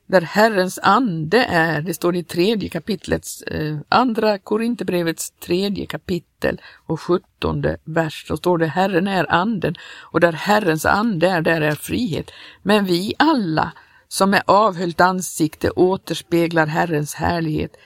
Där 0.06 0.22
Herrens 0.22 0.80
ande 0.84 1.46
är, 1.46 1.82
det 1.82 1.94
står 1.94 2.16
i 2.16 2.24
tredje 2.24 2.70
kapitlets, 2.70 3.42
eh, 3.42 3.78
andra 3.90 4.38
Korinthierbrevets 4.38 5.32
tredje 5.32 5.86
kapitel 5.86 6.62
och 6.86 7.02
sjuttonde 7.02 7.78
vers, 7.84 8.26
så 8.28 8.38
står 8.38 8.58
det 8.58 8.68
Herren 8.68 9.08
är 9.08 9.32
anden 9.32 9.76
och 10.02 10.20
där 10.20 10.34
Herrens 10.34 10.86
ande 10.86 11.30
är, 11.30 11.42
där 11.42 11.62
är 11.62 11.76
frihet. 11.76 12.32
Men 12.62 12.86
vi 12.86 13.14
alla 13.20 13.72
som 14.08 14.30
med 14.30 14.44
avhöljt 14.46 15.02
ansikte 15.02 15.72
återspeglar 15.72 16.68
Herrens 16.68 17.14
härlighet 17.14 17.78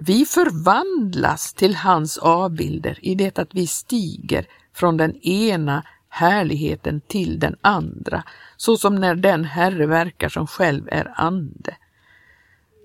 vi 0.00 0.24
förvandlas 0.24 1.54
till 1.54 1.74
hans 1.74 2.18
avbilder 2.18 2.98
i 3.02 3.14
det 3.14 3.38
att 3.38 3.54
vi 3.54 3.66
stiger 3.66 4.46
från 4.74 4.96
den 4.96 5.16
ena 5.16 5.84
härligheten 6.14 7.00
till 7.00 7.38
den 7.38 7.56
andra, 7.60 8.22
så 8.56 8.76
som 8.76 8.94
när 8.94 9.14
den 9.14 9.44
Herre 9.44 9.86
verkar 9.86 10.28
som 10.28 10.46
själv 10.46 10.88
är 10.92 11.12
ande. 11.16 11.76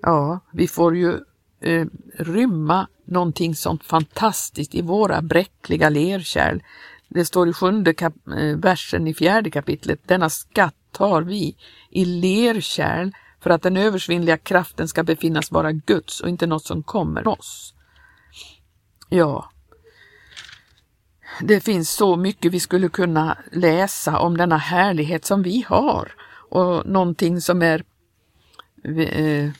Ja, 0.02 0.40
vi 0.52 0.68
får 0.68 0.96
ju 0.96 1.12
eh, 1.60 1.86
rymma 2.18 2.88
någonting 3.04 3.54
sånt 3.54 3.84
fantastiskt 3.84 4.74
i 4.74 4.82
våra 4.82 5.22
bräckliga 5.22 5.88
lerkärl. 5.88 6.62
Det 7.08 7.24
står 7.24 7.48
i 7.48 7.52
sjunde 7.52 7.94
eh, 8.00 8.56
versen 8.56 9.08
i 9.08 9.14
fjärde 9.14 9.50
kapitlet, 9.50 10.00
denna 10.06 10.30
skatt 10.30 10.74
tar 10.92 11.22
vi 11.22 11.56
i 11.90 12.04
lerkärl 12.04 13.10
för 13.40 13.50
att 13.50 13.62
den 13.62 13.76
översvinnliga 13.76 14.38
kraften 14.38 14.88
ska 14.88 15.02
befinnas 15.02 15.52
vara 15.52 15.72
Guds 15.72 16.20
och 16.20 16.28
inte 16.28 16.46
något 16.46 16.64
som 16.64 16.82
kommer 16.82 17.28
oss. 17.28 17.74
Ja, 19.08 19.50
det 21.40 21.60
finns 21.60 21.90
så 21.90 22.16
mycket 22.16 22.52
vi 22.52 22.60
skulle 22.60 22.88
kunna 22.88 23.38
läsa 23.52 24.18
om 24.18 24.36
denna 24.36 24.56
härlighet 24.56 25.24
som 25.24 25.42
vi 25.42 25.64
har 25.68 26.12
och 26.50 26.86
någonting 26.86 27.40
som 27.40 27.62
är 27.62 27.84
eh, 28.84 29.50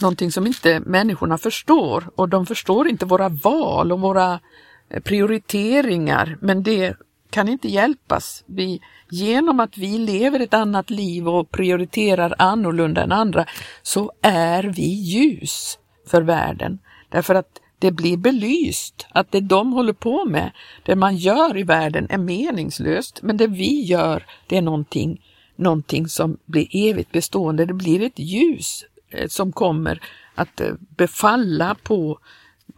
någonting 0.00 0.32
som 0.32 0.46
inte 0.46 0.80
människorna 0.80 1.38
förstår 1.38 2.10
och 2.14 2.28
de 2.28 2.46
förstår 2.46 2.88
inte 2.88 3.06
våra 3.06 3.28
val 3.28 3.92
och 3.92 4.00
våra 4.00 4.40
eh, 4.88 5.02
prioriteringar 5.02 6.38
men 6.40 6.62
det 6.62 6.96
kan 7.30 7.48
inte 7.48 7.68
hjälpas. 7.68 8.44
Vi, 8.46 8.80
genom 9.10 9.60
att 9.60 9.78
vi 9.78 9.98
lever 9.98 10.40
ett 10.40 10.54
annat 10.54 10.90
liv 10.90 11.28
och 11.28 11.50
prioriterar 11.50 12.34
annorlunda 12.38 13.02
än 13.02 13.12
andra 13.12 13.46
så 13.82 14.12
är 14.22 14.62
vi 14.62 14.86
ljus 14.86 15.78
för 16.06 16.22
världen. 16.22 16.78
Därför 17.08 17.34
att 17.34 17.60
det 17.84 17.92
blir 17.92 18.16
belyst 18.16 19.06
att 19.10 19.32
det 19.32 19.40
de 19.40 19.72
håller 19.72 19.92
på 19.92 20.24
med, 20.24 20.52
det 20.82 20.96
man 20.96 21.16
gör 21.16 21.58
i 21.58 21.62
världen 21.62 22.06
är 22.10 22.18
meningslöst, 22.18 23.20
men 23.22 23.36
det 23.36 23.46
vi 23.46 23.82
gör 23.82 24.26
det 24.46 24.56
är 24.56 24.62
någonting, 24.62 25.22
någonting 25.56 26.08
som 26.08 26.38
blir 26.44 26.68
evigt 26.72 27.12
bestående. 27.12 27.66
Det 27.66 27.74
blir 27.74 28.02
ett 28.02 28.18
ljus 28.18 28.84
eh, 29.10 29.28
som 29.28 29.52
kommer 29.52 30.02
att 30.34 30.60
eh, 30.60 30.72
befalla 30.96 31.76
på, 31.82 32.18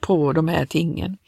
på 0.01 0.33
de 0.33 0.49
här 0.49 0.67
tingen. 0.67 1.19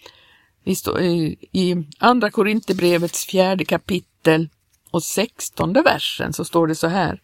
I 1.52 1.76
Andra 1.98 2.30
Korinthierbrevets 2.30 3.26
fjärde 3.26 3.64
kapitel 3.64 4.48
och 4.90 5.02
sextonde 5.02 5.82
versen 5.82 6.32
så 6.32 6.44
står 6.44 6.66
det 6.66 6.74
så 6.74 6.86
här. 6.86 7.20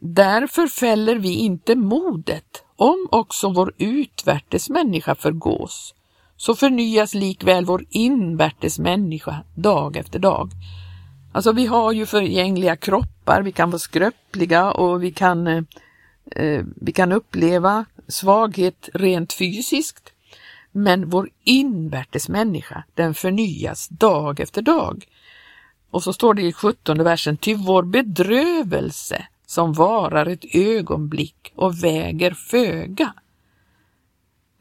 Därför 0.00 0.66
fäller 0.66 1.16
vi 1.16 1.34
inte 1.34 1.74
modet, 1.74 2.63
om 2.76 3.08
också 3.10 3.52
vår 3.52 3.72
utvärtes 3.78 4.70
människa 4.70 5.14
förgås, 5.14 5.94
så 6.36 6.54
förnyas 6.54 7.14
likväl 7.14 7.64
vår 7.64 7.84
invärtes 7.90 8.78
människa 8.78 9.44
dag 9.54 9.96
efter 9.96 10.18
dag. 10.18 10.50
Alltså 11.32 11.52
vi 11.52 11.66
har 11.66 11.92
ju 11.92 12.06
förgängliga 12.06 12.76
kroppar, 12.76 13.42
vi 13.42 13.52
kan 13.52 13.70
vara 13.70 13.78
skröpliga 13.78 14.72
och 14.72 15.02
vi 15.02 15.12
kan, 15.12 15.46
eh, 15.46 16.64
vi 16.76 16.92
kan 16.92 17.12
uppleva 17.12 17.84
svaghet 18.08 18.88
rent 18.94 19.32
fysiskt. 19.32 20.10
Men 20.72 21.10
vår 21.10 21.28
invärtes 21.44 22.28
människa, 22.28 22.84
den 22.94 23.14
förnyas 23.14 23.88
dag 23.88 24.40
efter 24.40 24.62
dag. 24.62 25.04
Och 25.90 26.02
så 26.02 26.12
står 26.12 26.34
det 26.34 26.42
i 26.42 26.52
17 26.52 27.04
versen, 27.04 27.36
ty 27.36 27.54
vår 27.54 27.82
bedrövelse 27.82 29.26
som 29.54 29.72
varar 29.72 30.26
ett 30.26 30.54
ögonblick 30.54 31.52
och 31.54 31.84
väger 31.84 32.30
föga. 32.30 33.14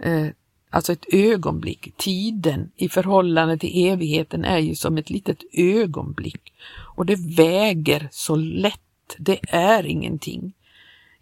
Eh, 0.03 0.27
alltså 0.69 0.93
ett 0.93 1.13
ögonblick, 1.13 1.93
tiden 1.97 2.71
i 2.75 2.89
förhållande 2.89 3.57
till 3.57 3.87
evigheten 3.87 4.45
är 4.45 4.57
ju 4.57 4.75
som 4.75 4.97
ett 4.97 5.09
litet 5.09 5.37
ögonblick 5.53 6.53
och 6.95 7.05
det 7.05 7.15
väger 7.37 8.07
så 8.11 8.35
lätt, 8.35 9.15
det 9.17 9.39
är 9.47 9.85
ingenting. 9.85 10.53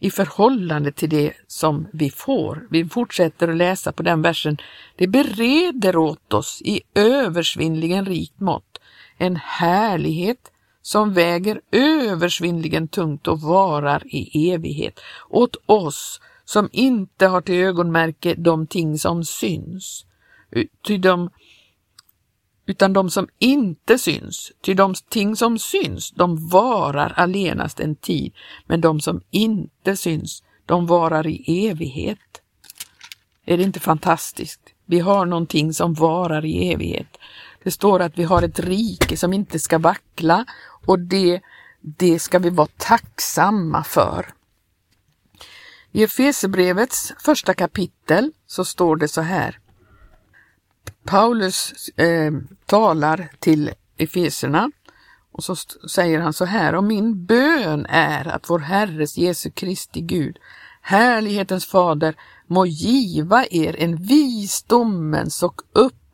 i 0.03 0.11
förhållande 0.11 0.91
till 0.91 1.09
det 1.09 1.33
som 1.47 1.87
vi 1.93 2.09
får. 2.09 2.67
Vi 2.71 2.89
fortsätter 2.89 3.47
att 3.47 3.57
läsa 3.57 3.91
på 3.91 4.03
den 4.03 4.21
versen. 4.21 4.57
Det 4.95 5.07
bereder 5.07 5.97
åt 5.97 6.33
oss 6.33 6.61
i 6.65 6.81
översvinnligen 6.95 8.05
rikt 8.05 8.39
mått 8.39 8.79
en 9.17 9.35
härlighet 9.35 10.50
som 10.81 11.13
väger 11.13 11.61
översvinnligen 11.71 12.87
tungt 12.87 13.27
och 13.27 13.41
varar 13.41 14.03
i 14.05 14.51
evighet 14.51 14.99
åt 15.29 15.55
oss 15.65 16.21
som 16.45 16.69
inte 16.71 17.27
har 17.27 17.41
till 17.41 17.55
ögonmärke 17.55 18.35
de 18.37 18.67
ting 18.67 18.99
som 18.99 19.25
syns, 19.25 20.05
ty 20.87 20.97
de, 20.97 21.29
utan 22.65 22.93
de 22.93 23.09
som 23.09 23.27
inte 23.39 23.97
syns, 23.97 24.51
ty 24.61 24.73
de 24.73 24.93
ting 25.09 25.35
som 25.35 25.59
syns, 25.59 26.11
de 26.11 26.49
varar 26.49 27.13
allenast 27.15 27.79
en 27.79 27.95
tid, 27.95 28.33
men 28.65 28.81
de 28.81 29.01
som 29.01 29.21
inte 29.29 29.97
syns, 29.97 30.43
de 30.65 30.87
varar 30.87 31.27
i 31.27 31.67
evighet. 31.67 32.41
Är 33.45 33.57
det 33.57 33.63
inte 33.63 33.79
fantastiskt? 33.79 34.61
Vi 34.85 34.99
har 34.99 35.25
någonting 35.25 35.73
som 35.73 35.93
varar 35.93 36.45
i 36.45 36.71
evighet. 36.71 37.17
Det 37.63 37.71
står 37.71 37.99
att 37.99 38.17
vi 38.17 38.23
har 38.23 38.41
ett 38.41 38.59
rike 38.59 39.17
som 39.17 39.33
inte 39.33 39.59
ska 39.59 39.77
vackla 39.77 40.45
och 40.85 40.99
det, 40.99 41.41
det 41.81 42.19
ska 42.19 42.39
vi 42.39 42.49
vara 42.49 42.67
tacksamma 42.77 43.83
för. 43.83 44.25
I 45.91 46.03
Efesierbrevets 46.03 47.13
första 47.19 47.53
kapitel 47.53 48.31
så 48.47 48.65
står 48.65 48.95
det 48.95 49.07
så 49.07 49.21
här. 49.21 49.59
Paulus 51.03 51.89
eh, 51.97 52.31
talar 52.65 53.29
till 53.39 53.71
Efeserna 53.97 54.71
och 55.31 55.43
så 55.43 55.55
säger 55.89 56.19
han 56.19 56.33
så 56.33 56.45
här, 56.45 56.75
och 56.75 56.83
min 56.83 57.25
bön 57.25 57.85
är 57.89 58.27
att 58.27 58.49
vår 58.49 58.59
Herres 58.59 59.17
Jesu 59.17 59.51
Kristi 59.51 60.01
Gud, 60.01 60.37
härlighetens 60.81 61.65
fader, 61.65 62.15
må 62.47 62.65
giva 62.65 63.45
er 63.51 63.75
en 63.79 63.95
visdomens 63.95 65.43
och 65.43 65.61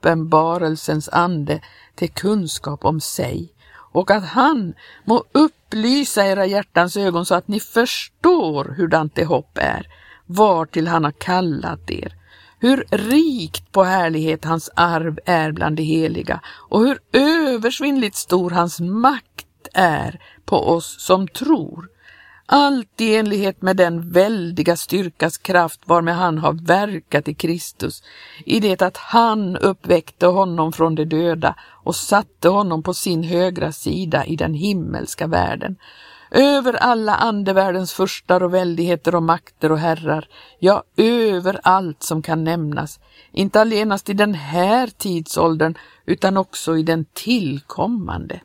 uppenbarelsens 0.08 1.10
ande 1.10 1.62
till 1.96 2.10
kunskap 2.10 2.86
om 2.86 3.02
sig 3.02 3.54
och 3.92 4.12
att 4.12 4.26
han 4.26 4.74
må 5.06 5.24
upplysa 5.32 6.26
era 6.26 6.46
hjärtans 6.46 6.98
ögon 6.98 7.26
så 7.26 7.36
att 7.36 7.48
ni 7.48 7.60
förstår 7.60 8.76
hurdant 8.78 9.16
det 9.16 9.26
hopp 9.26 9.58
är, 9.58 9.88
vartill 10.26 10.88
han 10.88 11.04
har 11.04 11.12
kallat 11.12 11.92
er, 11.92 12.14
hur 12.60 12.86
rikt 12.92 13.72
på 13.72 13.84
härlighet 13.84 14.46
hans 14.46 14.70
arv 14.76 15.20
är 15.26 15.52
bland 15.52 15.78
de 15.78 15.84
heliga 15.84 16.42
och 16.46 16.80
hur 16.80 17.00
översvinnligt 17.14 18.16
stor 18.16 18.50
hans 18.52 18.80
makt 18.80 19.68
är 19.74 20.22
på 20.46 20.70
oss 20.70 20.96
som 21.00 21.28
tror 21.28 21.90
allt 22.50 23.02
i 23.02 23.16
enlighet 23.16 23.62
med 23.62 23.78
den 23.78 24.12
väldiga 24.12 24.78
styrkas 24.78 25.38
kraft 25.38 25.82
varmed 25.86 26.16
han 26.16 26.38
har 26.38 26.54
verkat 26.54 27.28
i 27.28 27.34
Kristus, 27.34 28.04
i 28.46 28.60
det 28.60 28.82
att 28.82 28.98
han 28.98 29.58
uppväckte 29.58 30.26
honom 30.28 30.74
från 30.74 30.96
de 30.96 31.06
döda 31.06 31.56
och 31.84 31.96
satte 31.96 32.50
honom 32.50 32.84
på 32.84 32.94
sin 32.94 33.24
högra 33.24 33.72
sida 33.72 34.26
i 34.26 34.36
den 34.36 34.54
himmelska 34.54 35.28
världen, 35.28 35.76
över 36.32 36.74
alla 36.74 37.16
andevärldens 37.16 37.94
furstar 37.94 38.44
och 38.44 38.54
väldigheter 38.54 39.16
och 39.16 39.24
makter 39.24 39.72
och 39.72 39.80
herrar, 39.80 40.28
ja, 40.60 40.84
över 40.98 41.60
allt 41.64 42.04
som 42.04 42.22
kan 42.22 42.44
nämnas, 42.44 43.00
inte 43.32 43.62
allenast 43.62 44.10
i 44.10 44.14
den 44.14 44.34
här 44.34 44.88
tidsåldern, 44.88 45.78
utan 46.06 46.38
också 46.38 46.78
i 46.78 46.84
den 46.84 47.06
tillkommande. 47.14 48.40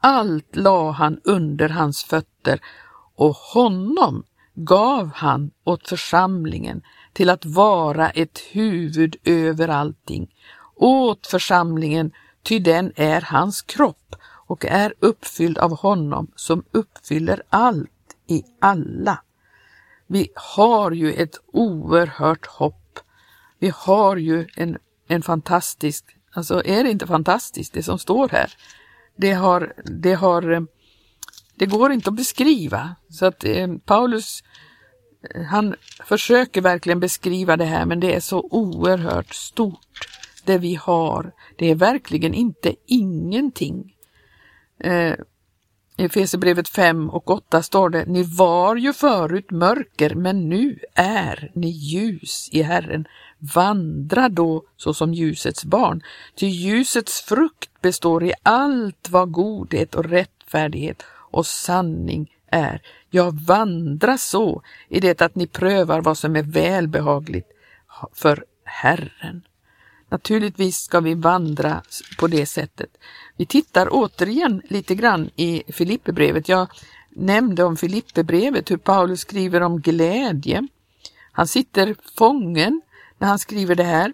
Allt 0.00 0.56
la 0.56 0.90
han 0.90 1.20
under 1.24 1.68
hans 1.68 2.04
fötter 2.04 2.60
och 3.16 3.34
honom 3.34 4.24
gav 4.54 5.10
han 5.14 5.50
åt 5.64 5.88
församlingen 5.88 6.82
till 7.12 7.30
att 7.30 7.44
vara 7.44 8.10
ett 8.10 8.38
huvud 8.38 9.16
över 9.24 9.68
allting, 9.68 10.34
åt 10.74 11.26
församlingen, 11.26 12.12
ty 12.42 12.58
den 12.58 12.92
är 12.96 13.20
hans 13.20 13.62
kropp 13.62 14.16
och 14.46 14.64
är 14.64 14.94
uppfylld 15.00 15.58
av 15.58 15.76
honom 15.76 16.30
som 16.36 16.64
uppfyller 16.72 17.42
allt 17.48 17.90
i 18.26 18.42
alla. 18.60 19.22
Vi 20.06 20.28
har 20.34 20.90
ju 20.90 21.12
ett 21.12 21.40
oerhört 21.52 22.46
hopp. 22.46 22.98
Vi 23.58 23.72
har 23.76 24.16
ju 24.16 24.46
en, 24.56 24.78
en 25.08 25.22
fantastisk, 25.22 26.04
alltså 26.32 26.62
är 26.64 26.84
det 26.84 26.90
inte 26.90 27.06
fantastiskt 27.06 27.72
det 27.72 27.82
som 27.82 27.98
står 27.98 28.28
här? 28.28 28.52
Det 29.16 29.32
har, 29.32 29.72
det 29.84 30.14
har 30.14 30.52
eh, 30.52 30.60
det 31.56 31.66
går 31.66 31.92
inte 31.92 32.10
att 32.10 32.16
beskriva. 32.16 32.96
Så 33.08 33.26
att 33.26 33.44
eh, 33.44 33.68
Paulus, 33.84 34.42
eh, 35.34 35.42
han 35.42 35.74
försöker 36.04 36.60
verkligen 36.60 37.00
beskriva 37.00 37.56
det 37.56 37.64
här, 37.64 37.86
men 37.86 38.00
det 38.00 38.14
är 38.14 38.20
så 38.20 38.48
oerhört 38.50 39.34
stort 39.34 40.08
det 40.44 40.58
vi 40.58 40.74
har. 40.74 41.32
Det 41.56 41.70
är 41.70 41.74
verkligen 41.74 42.34
inte 42.34 42.74
ingenting. 42.86 43.94
Eh, 44.80 45.14
i 45.96 46.04
Efesierbrevet 46.04 46.68
5 46.68 47.10
och 47.10 47.30
8 47.30 47.62
står 47.62 47.90
det, 47.90 48.04
ni 48.06 48.22
var 48.22 48.76
ju 48.76 48.92
förut 48.92 49.50
mörker, 49.50 50.14
men 50.14 50.48
nu 50.48 50.78
är 50.94 51.50
ni 51.54 51.68
ljus 51.68 52.48
i 52.52 52.62
Herren. 52.62 53.06
Vandra 53.54 54.28
då 54.28 54.64
såsom 54.76 55.14
ljusets 55.14 55.64
barn, 55.64 56.02
ty 56.36 56.46
ljusets 56.46 57.20
frukt 57.20 57.82
består 57.82 58.24
i 58.24 58.32
allt 58.42 59.08
vad 59.10 59.32
godhet 59.32 59.94
och 59.94 60.04
rättfärdighet 60.04 61.02
och 61.34 61.46
sanning 61.46 62.30
är. 62.50 62.82
Ja, 63.10 63.32
vandra 63.46 64.18
så 64.18 64.62
i 64.88 65.00
det 65.00 65.22
att 65.22 65.34
ni 65.34 65.46
prövar 65.46 66.00
vad 66.00 66.18
som 66.18 66.36
är 66.36 66.42
välbehagligt 66.42 67.48
för 68.12 68.44
Herren. 68.64 69.42
Naturligtvis 70.08 70.76
ska 70.76 71.00
vi 71.00 71.14
vandra 71.14 71.82
på 72.18 72.26
det 72.26 72.46
sättet. 72.46 72.90
Vi 73.36 73.46
tittar 73.46 73.88
återigen 73.90 74.62
lite 74.68 74.94
grann 74.94 75.30
i 75.36 75.62
Filipperbrevet. 75.68 76.48
Jag 76.48 76.68
nämnde 77.10 77.64
om 77.64 77.76
Filipperbrevet, 77.76 78.70
hur 78.70 78.76
Paulus 78.76 79.20
skriver 79.20 79.60
om 79.60 79.80
glädje. 79.80 80.68
Han 81.32 81.48
sitter 81.48 81.94
fången 82.18 82.82
när 83.18 83.28
han 83.28 83.38
skriver 83.38 83.74
det 83.74 83.84
här, 83.84 84.12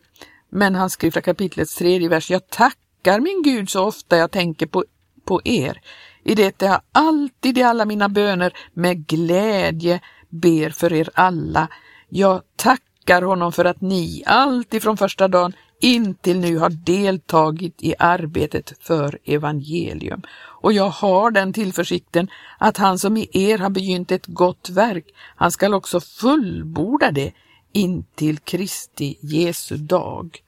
men 0.50 0.74
han 0.74 0.90
skriver 0.90 1.20
kapitlets 1.20 1.74
tredje 1.74 2.08
vers. 2.08 2.30
Jag 2.30 2.48
tackar 2.48 3.20
min 3.20 3.42
Gud 3.42 3.70
så 3.70 3.84
ofta 3.84 4.16
jag 4.16 4.30
tänker 4.30 4.66
på, 4.66 4.84
på 5.24 5.40
er 5.44 5.80
i 6.22 6.34
det 6.34 6.62
jag 6.62 6.80
alltid 6.92 7.58
i 7.58 7.62
alla 7.62 7.84
mina 7.84 8.08
böner 8.08 8.52
med 8.74 9.06
glädje 9.06 10.00
ber 10.28 10.70
för 10.70 10.92
er 10.92 11.08
alla. 11.14 11.68
Jag 12.08 12.42
tackar 12.56 13.22
honom 13.22 13.52
för 13.52 13.64
att 13.64 13.80
ni 13.80 14.22
alltid 14.26 14.82
från 14.82 14.96
första 14.96 15.28
dagen 15.28 15.52
intill 15.80 16.40
nu 16.40 16.58
har 16.58 16.70
deltagit 16.70 17.82
i 17.82 17.94
arbetet 17.98 18.72
för 18.80 19.18
evangelium. 19.24 20.22
Och 20.62 20.72
jag 20.72 20.88
har 20.88 21.30
den 21.30 21.52
tillförsikten 21.52 22.30
att 22.58 22.76
han 22.76 22.98
som 22.98 23.16
i 23.16 23.28
er 23.32 23.58
har 23.58 23.70
begynt 23.70 24.12
ett 24.12 24.26
gott 24.26 24.70
verk, 24.70 25.04
han 25.36 25.50
skall 25.50 25.74
också 25.74 26.00
fullborda 26.00 27.10
det 27.10 27.32
intill 27.72 28.38
Kristi 28.38 29.18
Jesu 29.20 29.76
dag. 29.76 30.42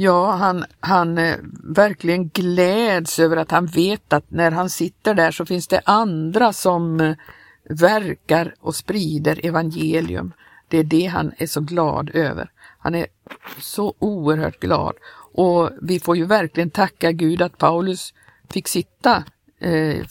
Ja, 0.00 0.30
han, 0.30 0.64
han 0.80 1.18
eh, 1.18 1.36
verkligen 1.64 2.28
gläds 2.28 3.18
över 3.18 3.36
att 3.36 3.50
han 3.50 3.66
vet 3.66 4.12
att 4.12 4.30
när 4.30 4.50
han 4.50 4.70
sitter 4.70 5.14
där 5.14 5.30
så 5.30 5.46
finns 5.46 5.68
det 5.68 5.80
andra 5.84 6.52
som 6.52 7.00
eh, 7.00 7.16
verkar 7.70 8.54
och 8.60 8.74
sprider 8.74 9.46
evangelium. 9.46 10.32
Det 10.68 10.78
är 10.78 10.84
det 10.84 11.06
han 11.06 11.32
är 11.38 11.46
så 11.46 11.60
glad 11.60 12.10
över. 12.14 12.50
Han 12.78 12.94
är 12.94 13.06
så 13.60 13.94
oerhört 13.98 14.60
glad 14.60 14.94
och 15.34 15.70
vi 15.82 16.00
får 16.00 16.16
ju 16.16 16.24
verkligen 16.24 16.70
tacka 16.70 17.12
Gud 17.12 17.42
att 17.42 17.58
Paulus 17.58 18.14
fick 18.50 18.68
sitta 18.68 19.24
eh, 19.60 20.04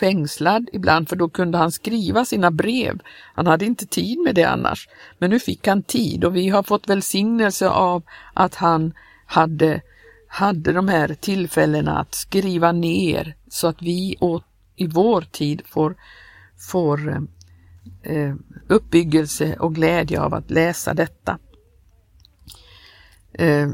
fängslad 0.00 0.68
ibland 0.72 1.08
för 1.08 1.16
då 1.16 1.28
kunde 1.28 1.58
han 1.58 1.72
skriva 1.72 2.24
sina 2.24 2.50
brev. 2.50 3.00
Han 3.34 3.46
hade 3.46 3.64
inte 3.64 3.86
tid 3.86 4.18
med 4.18 4.34
det 4.34 4.44
annars. 4.44 4.88
Men 5.18 5.30
nu 5.30 5.40
fick 5.40 5.66
han 5.66 5.82
tid 5.82 6.24
och 6.24 6.36
vi 6.36 6.48
har 6.48 6.62
fått 6.62 6.88
välsignelse 6.88 7.68
av 7.68 8.02
att 8.34 8.54
han 8.54 8.92
hade, 9.26 9.82
hade 10.28 10.72
de 10.72 10.88
här 10.88 11.14
tillfällena 11.14 11.98
att 11.98 12.14
skriva 12.14 12.72
ner 12.72 13.36
så 13.48 13.66
att 13.66 13.82
vi 13.82 14.16
åt, 14.20 14.44
i 14.76 14.86
vår 14.86 15.20
tid 15.20 15.62
får, 15.66 15.96
får 16.70 17.26
eh, 18.02 18.34
uppbyggelse 18.68 19.56
och 19.56 19.74
glädje 19.74 20.20
av 20.20 20.34
att 20.34 20.50
läsa 20.50 20.94
detta. 20.94 21.38
Eh, 23.32 23.68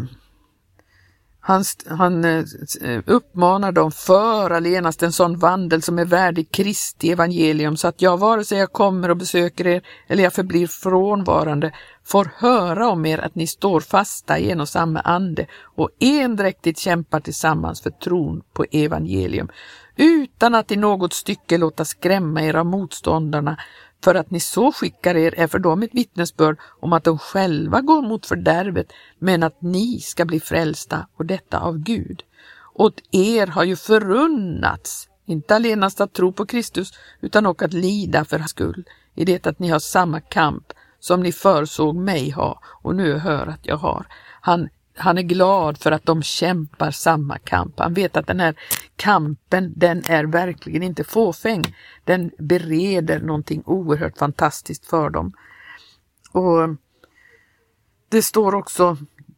han, 1.41 1.65
han 1.87 2.25
eh, 2.25 2.45
eh, 2.83 3.03
uppmanar 3.07 3.73
dem, 3.73 3.93
för 3.93 4.51
allenast 4.51 5.03
en 5.03 5.13
sån 5.13 5.39
vandel 5.39 5.83
som 5.83 5.99
är 5.99 6.05
värdig 6.05 6.51
Kristi 6.51 7.11
evangelium, 7.11 7.77
så 7.77 7.89
att 7.89 8.03
jag 8.03 8.19
vare 8.19 8.45
sig 8.45 8.59
jag 8.59 8.73
kommer 8.73 9.09
och 9.09 9.17
besöker 9.17 9.67
er 9.67 9.83
eller 10.09 10.23
jag 10.23 10.33
förblir 10.33 10.67
frånvarande, 10.67 11.73
får 12.05 12.31
höra 12.37 12.89
om 12.89 13.07
er 13.07 13.19
att 13.19 13.35
ni 13.35 13.47
står 13.47 13.81
fasta 13.81 14.39
i 14.39 14.51
en 14.51 14.61
och 14.61 14.69
samma 14.69 15.01
ande 15.01 15.47
och 15.63 15.91
endräktigt 16.01 16.79
kämpar 16.79 17.21
tillsammans 17.21 17.81
för 17.81 17.91
tron 17.91 18.43
på 18.53 18.65
evangelium, 18.73 19.49
utan 19.97 20.55
att 20.55 20.73
i 20.73 20.77
något 20.77 21.13
stycke 21.13 21.59
låta 21.59 21.85
skrämma 21.85 22.43
er 22.43 22.55
av 22.55 22.67
motståndarna, 22.67 23.57
för 24.05 24.15
att 24.15 24.31
ni 24.31 24.41
så 24.41 24.73
skickar 24.73 25.17
er 25.17 25.35
är 25.37 25.47
för 25.47 25.59
dem 25.59 25.83
ett 25.83 25.95
vittnesbörd 25.95 26.59
om 26.81 26.93
att 26.93 27.05
de 27.05 27.19
själva 27.19 27.81
går 27.81 28.03
mot 28.03 28.27
fördärvet, 28.27 28.93
men 29.19 29.43
att 29.43 29.63
ni 29.63 30.01
ska 30.01 30.25
bli 30.25 30.41
frälsta 30.41 31.07
och 31.17 31.27
detta 31.27 31.59
av 31.59 31.79
Gud. 31.79 32.23
Åt 32.75 33.01
er 33.11 33.47
har 33.47 33.65
ju 33.65 33.77
förunnats, 33.77 35.09
inte 35.27 35.57
allenast 35.57 36.01
att 36.01 36.13
tro 36.13 36.33
på 36.33 36.47
Kristus, 36.47 36.93
utan 37.21 37.47
också 37.47 37.65
att 37.65 37.73
lida 37.73 38.25
för 38.25 38.39
hans 38.39 38.51
skull, 38.51 38.85
i 39.15 39.25
det 39.25 39.47
att 39.47 39.59
ni 39.59 39.69
har 39.69 39.79
samma 39.79 40.21
kamp 40.21 40.73
som 41.01 41.23
ni 41.23 41.33
försåg 41.33 41.97
mig 41.97 42.31
ha 42.31 42.63
och 42.65 42.95
nu 42.95 43.19
hör 43.19 43.47
att 43.47 43.67
jag 43.67 43.77
har. 43.77 44.07
Han 44.41 44.69
han 45.01 45.19
är 45.19 45.23
glad 45.23 45.79
för 45.79 45.93
att 45.93 46.07
de 46.07 46.23
kämpar 46.23 46.91
samma 46.91 47.39
kamp. 47.39 47.79
Han 47.79 47.95
vet 47.95 48.17
att 48.17 48.27
den 48.27 48.41
här 48.41 48.55
kampen, 48.97 49.73
den 49.77 50.03
är 50.07 50.25
verkligen 50.25 50.83
inte 50.83 51.05
fåfäng. 51.05 51.65
Den 52.05 52.31
bereder 52.39 53.21
någonting 53.21 53.63
oerhört 53.67 54.19
fantastiskt 54.19 54.87
för 54.87 55.11
dem. 55.11 55.33
Och 56.33 56.77
Det 58.09 58.23
står 58.23 58.55
också 58.55 58.97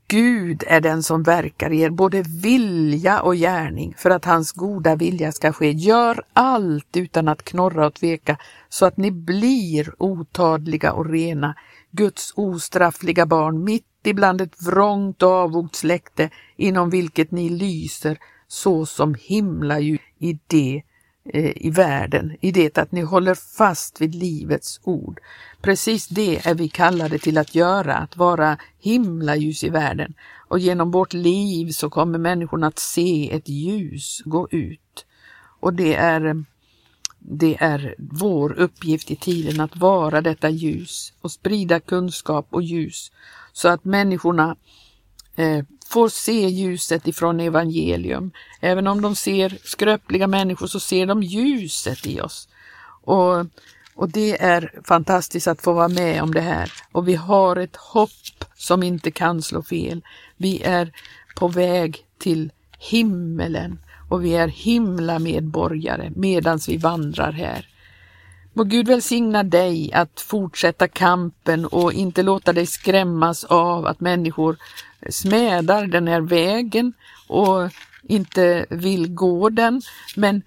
Gud 0.08 0.64
är 0.66 0.80
den 0.80 1.02
som 1.02 1.22
verkar 1.22 1.72
i 1.72 1.80
er, 1.80 1.90
både 1.90 2.22
vilja 2.22 3.20
och 3.20 3.34
gärning, 3.34 3.94
för 3.98 4.10
att 4.10 4.24
hans 4.24 4.52
goda 4.52 4.96
vilja 4.96 5.32
ska 5.32 5.52
ske. 5.52 5.70
Gör 5.70 6.24
allt 6.32 6.96
utan 6.96 7.28
att 7.28 7.44
knorra 7.44 7.86
och 7.86 7.94
tveka, 7.94 8.36
så 8.68 8.86
att 8.86 8.96
ni 8.96 9.10
blir 9.10 9.94
otadliga 9.98 10.92
och 10.92 11.10
rena, 11.10 11.54
Guds 11.90 12.32
ostraffliga 12.36 13.26
barn, 13.26 13.64
mitt 13.64 13.91
ibland 14.10 14.40
ett 14.40 14.62
vrångt 14.62 15.22
och 15.22 15.76
släkte 15.76 16.30
inom 16.56 16.90
vilket 16.90 17.30
ni 17.30 17.48
lyser 17.48 18.18
så 18.48 18.86
som 18.86 19.14
himlaljus 19.14 20.00
i 20.18 20.38
det 20.46 20.82
eh, 21.24 21.66
i 21.66 21.70
världen, 21.70 22.36
i 22.40 22.52
det 22.52 22.78
att 22.78 22.92
ni 22.92 23.00
håller 23.00 23.34
fast 23.34 24.00
vid 24.00 24.14
livets 24.14 24.80
ord. 24.84 25.20
Precis 25.62 26.08
det 26.08 26.46
är 26.46 26.54
vi 26.54 26.68
kallade 26.68 27.18
till 27.18 27.38
att 27.38 27.54
göra, 27.54 27.94
att 27.94 28.16
vara 28.16 28.56
himlaljus 28.78 29.64
i 29.64 29.68
världen. 29.68 30.14
Och 30.48 30.58
genom 30.58 30.90
vårt 30.90 31.12
liv 31.12 31.70
så 31.70 31.90
kommer 31.90 32.18
människorna 32.18 32.66
att 32.66 32.78
se 32.78 33.30
ett 33.32 33.48
ljus 33.48 34.22
gå 34.24 34.48
ut. 34.50 35.06
Och 35.60 35.74
det 35.74 35.94
är, 35.94 36.26
eh, 36.26 36.34
det 37.24 37.56
är 37.60 37.94
vår 37.98 38.52
uppgift 38.52 39.10
i 39.10 39.16
tiden 39.16 39.60
att 39.60 39.76
vara 39.76 40.20
detta 40.20 40.50
ljus 40.50 41.12
och 41.20 41.32
sprida 41.32 41.80
kunskap 41.80 42.46
och 42.50 42.62
ljus 42.62 43.12
så 43.52 43.68
att 43.68 43.84
människorna 43.84 44.56
eh, 45.36 45.64
får 45.86 46.08
se 46.08 46.48
ljuset 46.48 47.08
ifrån 47.08 47.40
evangelium. 47.40 48.30
Även 48.60 48.86
om 48.86 49.00
de 49.00 49.14
ser 49.14 49.58
skröpliga 49.64 50.26
människor 50.26 50.66
så 50.66 50.80
ser 50.80 51.06
de 51.06 51.22
ljuset 51.22 52.06
i 52.06 52.20
oss. 52.20 52.48
Och, 53.04 53.46
och 53.94 54.08
det 54.08 54.42
är 54.42 54.80
fantastiskt 54.84 55.46
att 55.46 55.62
få 55.62 55.72
vara 55.72 55.88
med 55.88 56.22
om 56.22 56.34
det 56.34 56.40
här. 56.40 56.72
Och 56.92 57.08
vi 57.08 57.14
har 57.14 57.56
ett 57.56 57.76
hopp 57.76 58.44
som 58.54 58.82
inte 58.82 59.10
kan 59.10 59.42
slå 59.42 59.62
fel. 59.62 60.02
Vi 60.36 60.62
är 60.62 60.92
på 61.36 61.48
väg 61.48 62.04
till 62.18 62.52
himmelen 62.78 63.78
och 64.12 64.24
vi 64.24 64.34
är 64.34 64.48
himla 64.48 65.18
medborgare 65.18 66.10
medans 66.16 66.68
vi 66.68 66.76
vandrar 66.76 67.32
här. 67.32 67.68
Må 68.52 68.64
Gud 68.64 68.88
välsigna 68.88 69.42
dig 69.42 69.92
att 69.92 70.20
fortsätta 70.20 70.88
kampen 70.88 71.66
och 71.66 71.92
inte 71.92 72.22
låta 72.22 72.52
dig 72.52 72.66
skrämmas 72.66 73.44
av 73.44 73.86
att 73.86 74.00
människor 74.00 74.56
smädar 75.10 75.86
den 75.86 76.08
här 76.08 76.20
vägen 76.20 76.92
och 77.28 77.70
inte 78.02 78.66
vill 78.70 79.14
gå 79.14 79.48
den. 79.48 79.82
Men 80.16 80.42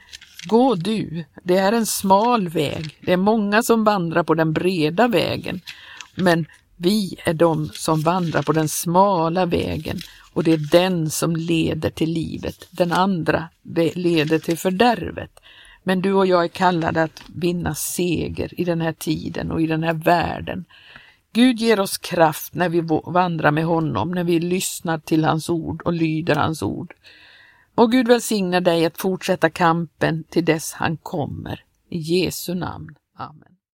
gå 0.48 0.76
du, 0.76 1.26
det 1.44 1.58
är 1.58 1.72
en 1.72 1.86
smal 1.86 2.50
väg. 2.50 2.98
Det 3.02 3.14
är 3.14 3.18
många 3.18 3.64
som 3.64 3.84
vandrar 3.84 4.24
på 4.24 4.34
den 4.34 4.54
breda 4.54 5.08
vägen. 5.08 5.62
Men 6.16 6.46
vi 6.78 7.18
är 7.26 7.34
de 7.34 7.70
som 7.74 8.02
vandrar 8.02 8.42
på 8.42 8.52
den 8.52 8.70
smala 8.70 9.46
vägen 9.46 9.98
och 10.34 10.44
det 10.44 10.54
är 10.54 10.72
den 10.72 11.10
som 11.10 11.36
leder 11.36 11.90
till 11.90 12.10
livet. 12.10 12.68
Den 12.72 12.92
andra 12.92 13.50
leder 13.94 14.40
till 14.40 14.58
fördärvet. 14.58 15.40
Men 15.84 16.02
du 16.02 16.14
och 16.14 16.28
jag 16.28 16.44
är 16.44 16.48
kallade 16.48 17.04
att 17.04 17.22
vinna 17.28 17.76
seger 17.76 18.60
i 18.60 18.64
den 18.64 18.82
här 18.82 18.94
tiden 18.94 19.52
och 19.52 19.62
i 19.62 19.68
den 19.68 19.84
här 19.84 19.94
världen. 19.94 20.66
Gud 21.34 21.60
ger 21.60 21.80
oss 21.80 21.98
kraft 21.98 22.54
när 22.54 22.70
vi 22.70 22.82
vandrar 23.06 23.52
med 23.52 23.66
honom, 23.66 24.12
när 24.12 24.24
vi 24.24 24.40
lyssnar 24.40 25.00
till 25.00 25.26
hans 25.26 25.50
ord 25.50 25.82
och 25.82 25.94
lyder 25.94 26.36
hans 26.36 26.64
ord. 26.64 26.94
Och 27.76 27.92
Gud 27.92 28.08
välsigna 28.08 28.62
dig 28.62 28.86
att 28.86 28.98
fortsätta 28.98 29.50
kampen 29.50 30.24
till 30.24 30.46
dess 30.46 30.74
han 30.74 30.98
kommer. 30.98 31.64
I 31.90 31.98
Jesu 31.98 32.54
namn. 32.54 32.96
Amen. 33.18 33.55